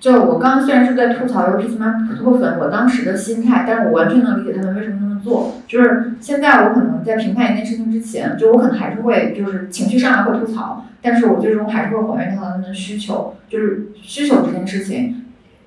[0.00, 5.62] 就我刚刚虽然是在吐槽 UP 妈不脱粉，我当时的心态，但是我完全能理解他们为什么那么做。
[5.66, 13.34] 就是现在我可能在评判一件事情之前，就我可能还是会就是情绪上来会吐槽，但是我最终还是会还原到他们的需求。
[13.48, 15.23] 就是需求这件事情，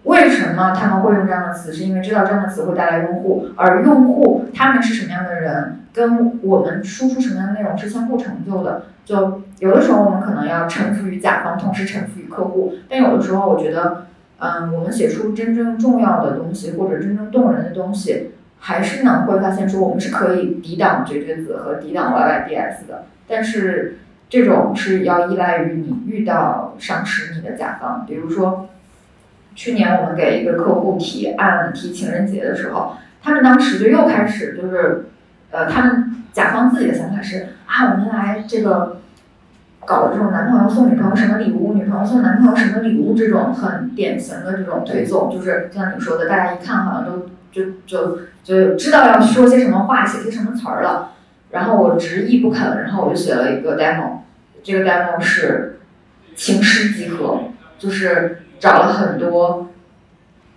[0.08, 1.72] 为什么他们会用这样的词？
[1.72, 8.84] 是因为知道这样的词会带来用户，而用户他们是什么样的人，跟我们输出什么样的内容是相互成就的。
[9.06, 14.08] 就有的时候我们可能要臣服于甲方，同时臣服于客户，但有的时候我觉得。
[14.40, 23.06] 嗯，我们写出真正重要的东西或者真正动人的东西，还是呢会发现说我们是可以抵挡绝绝子和抵挡 Y Y D S 的。
[23.28, 23.98] 但是，
[24.30, 28.70] 这种是要依赖于你遇到赏识你的甲方，比如说，
[29.58, 35.08] 去年我们给一个客户提案提情人节的时候，他们当时就又开始就是，
[35.50, 39.02] 呃，他们甲方自己的想法是啊，我们来这个
[39.84, 51.14] 搞这种男朋友送女朋友什么礼物，女朋友送男朋友什么礼物这种很典型的这种推送，就是像你说的，大家一看好像都就就就知道要说些什么话，写些什么词儿了。
[51.50, 54.20] 然后我执意不肯，然后我就写了一个 demo，
[54.62, 55.80] 这个 demo 是
[56.36, 57.40] 情诗集合，
[57.80, 59.70] 就是找了很多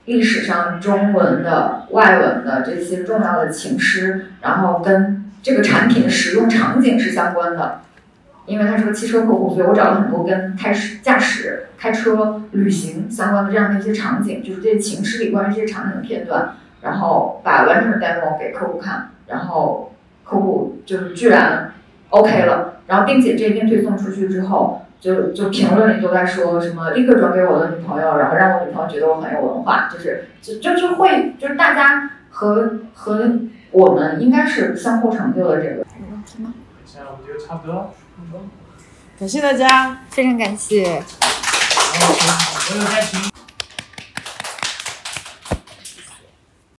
[0.04, 7.80] 历史上中文的、外文的这些重要的情诗，然后跟这个产品的使用场景是相关的。
[8.46, 19.94] 因为他是个汽车客户，所以我找了很多跟开始驾驶、开车、旅行相关的这样的一些场景，就是这些情诗里关于这些场景的片段，然后把完整的 demo 给客户看，然后
[20.24, 21.74] 客户就是居然
[22.08, 33.30] OK 了，然后并且这篇推送出去之后，就就评论里都在说什么立刻转给我的女朋友，然后让我女朋友觉得我很有文化，就是就就是会就是大家和和
[33.70, 35.76] 我们应该是相互成就的这个。
[35.76, 36.52] 有问题吗？
[36.84, 37.90] 现在我觉得差不多了。
[39.18, 39.98] 感谢大家。
[40.10, 40.82] 非常感谢。
[40.82, 42.14] 然后
[42.70, 43.39] 我有在听。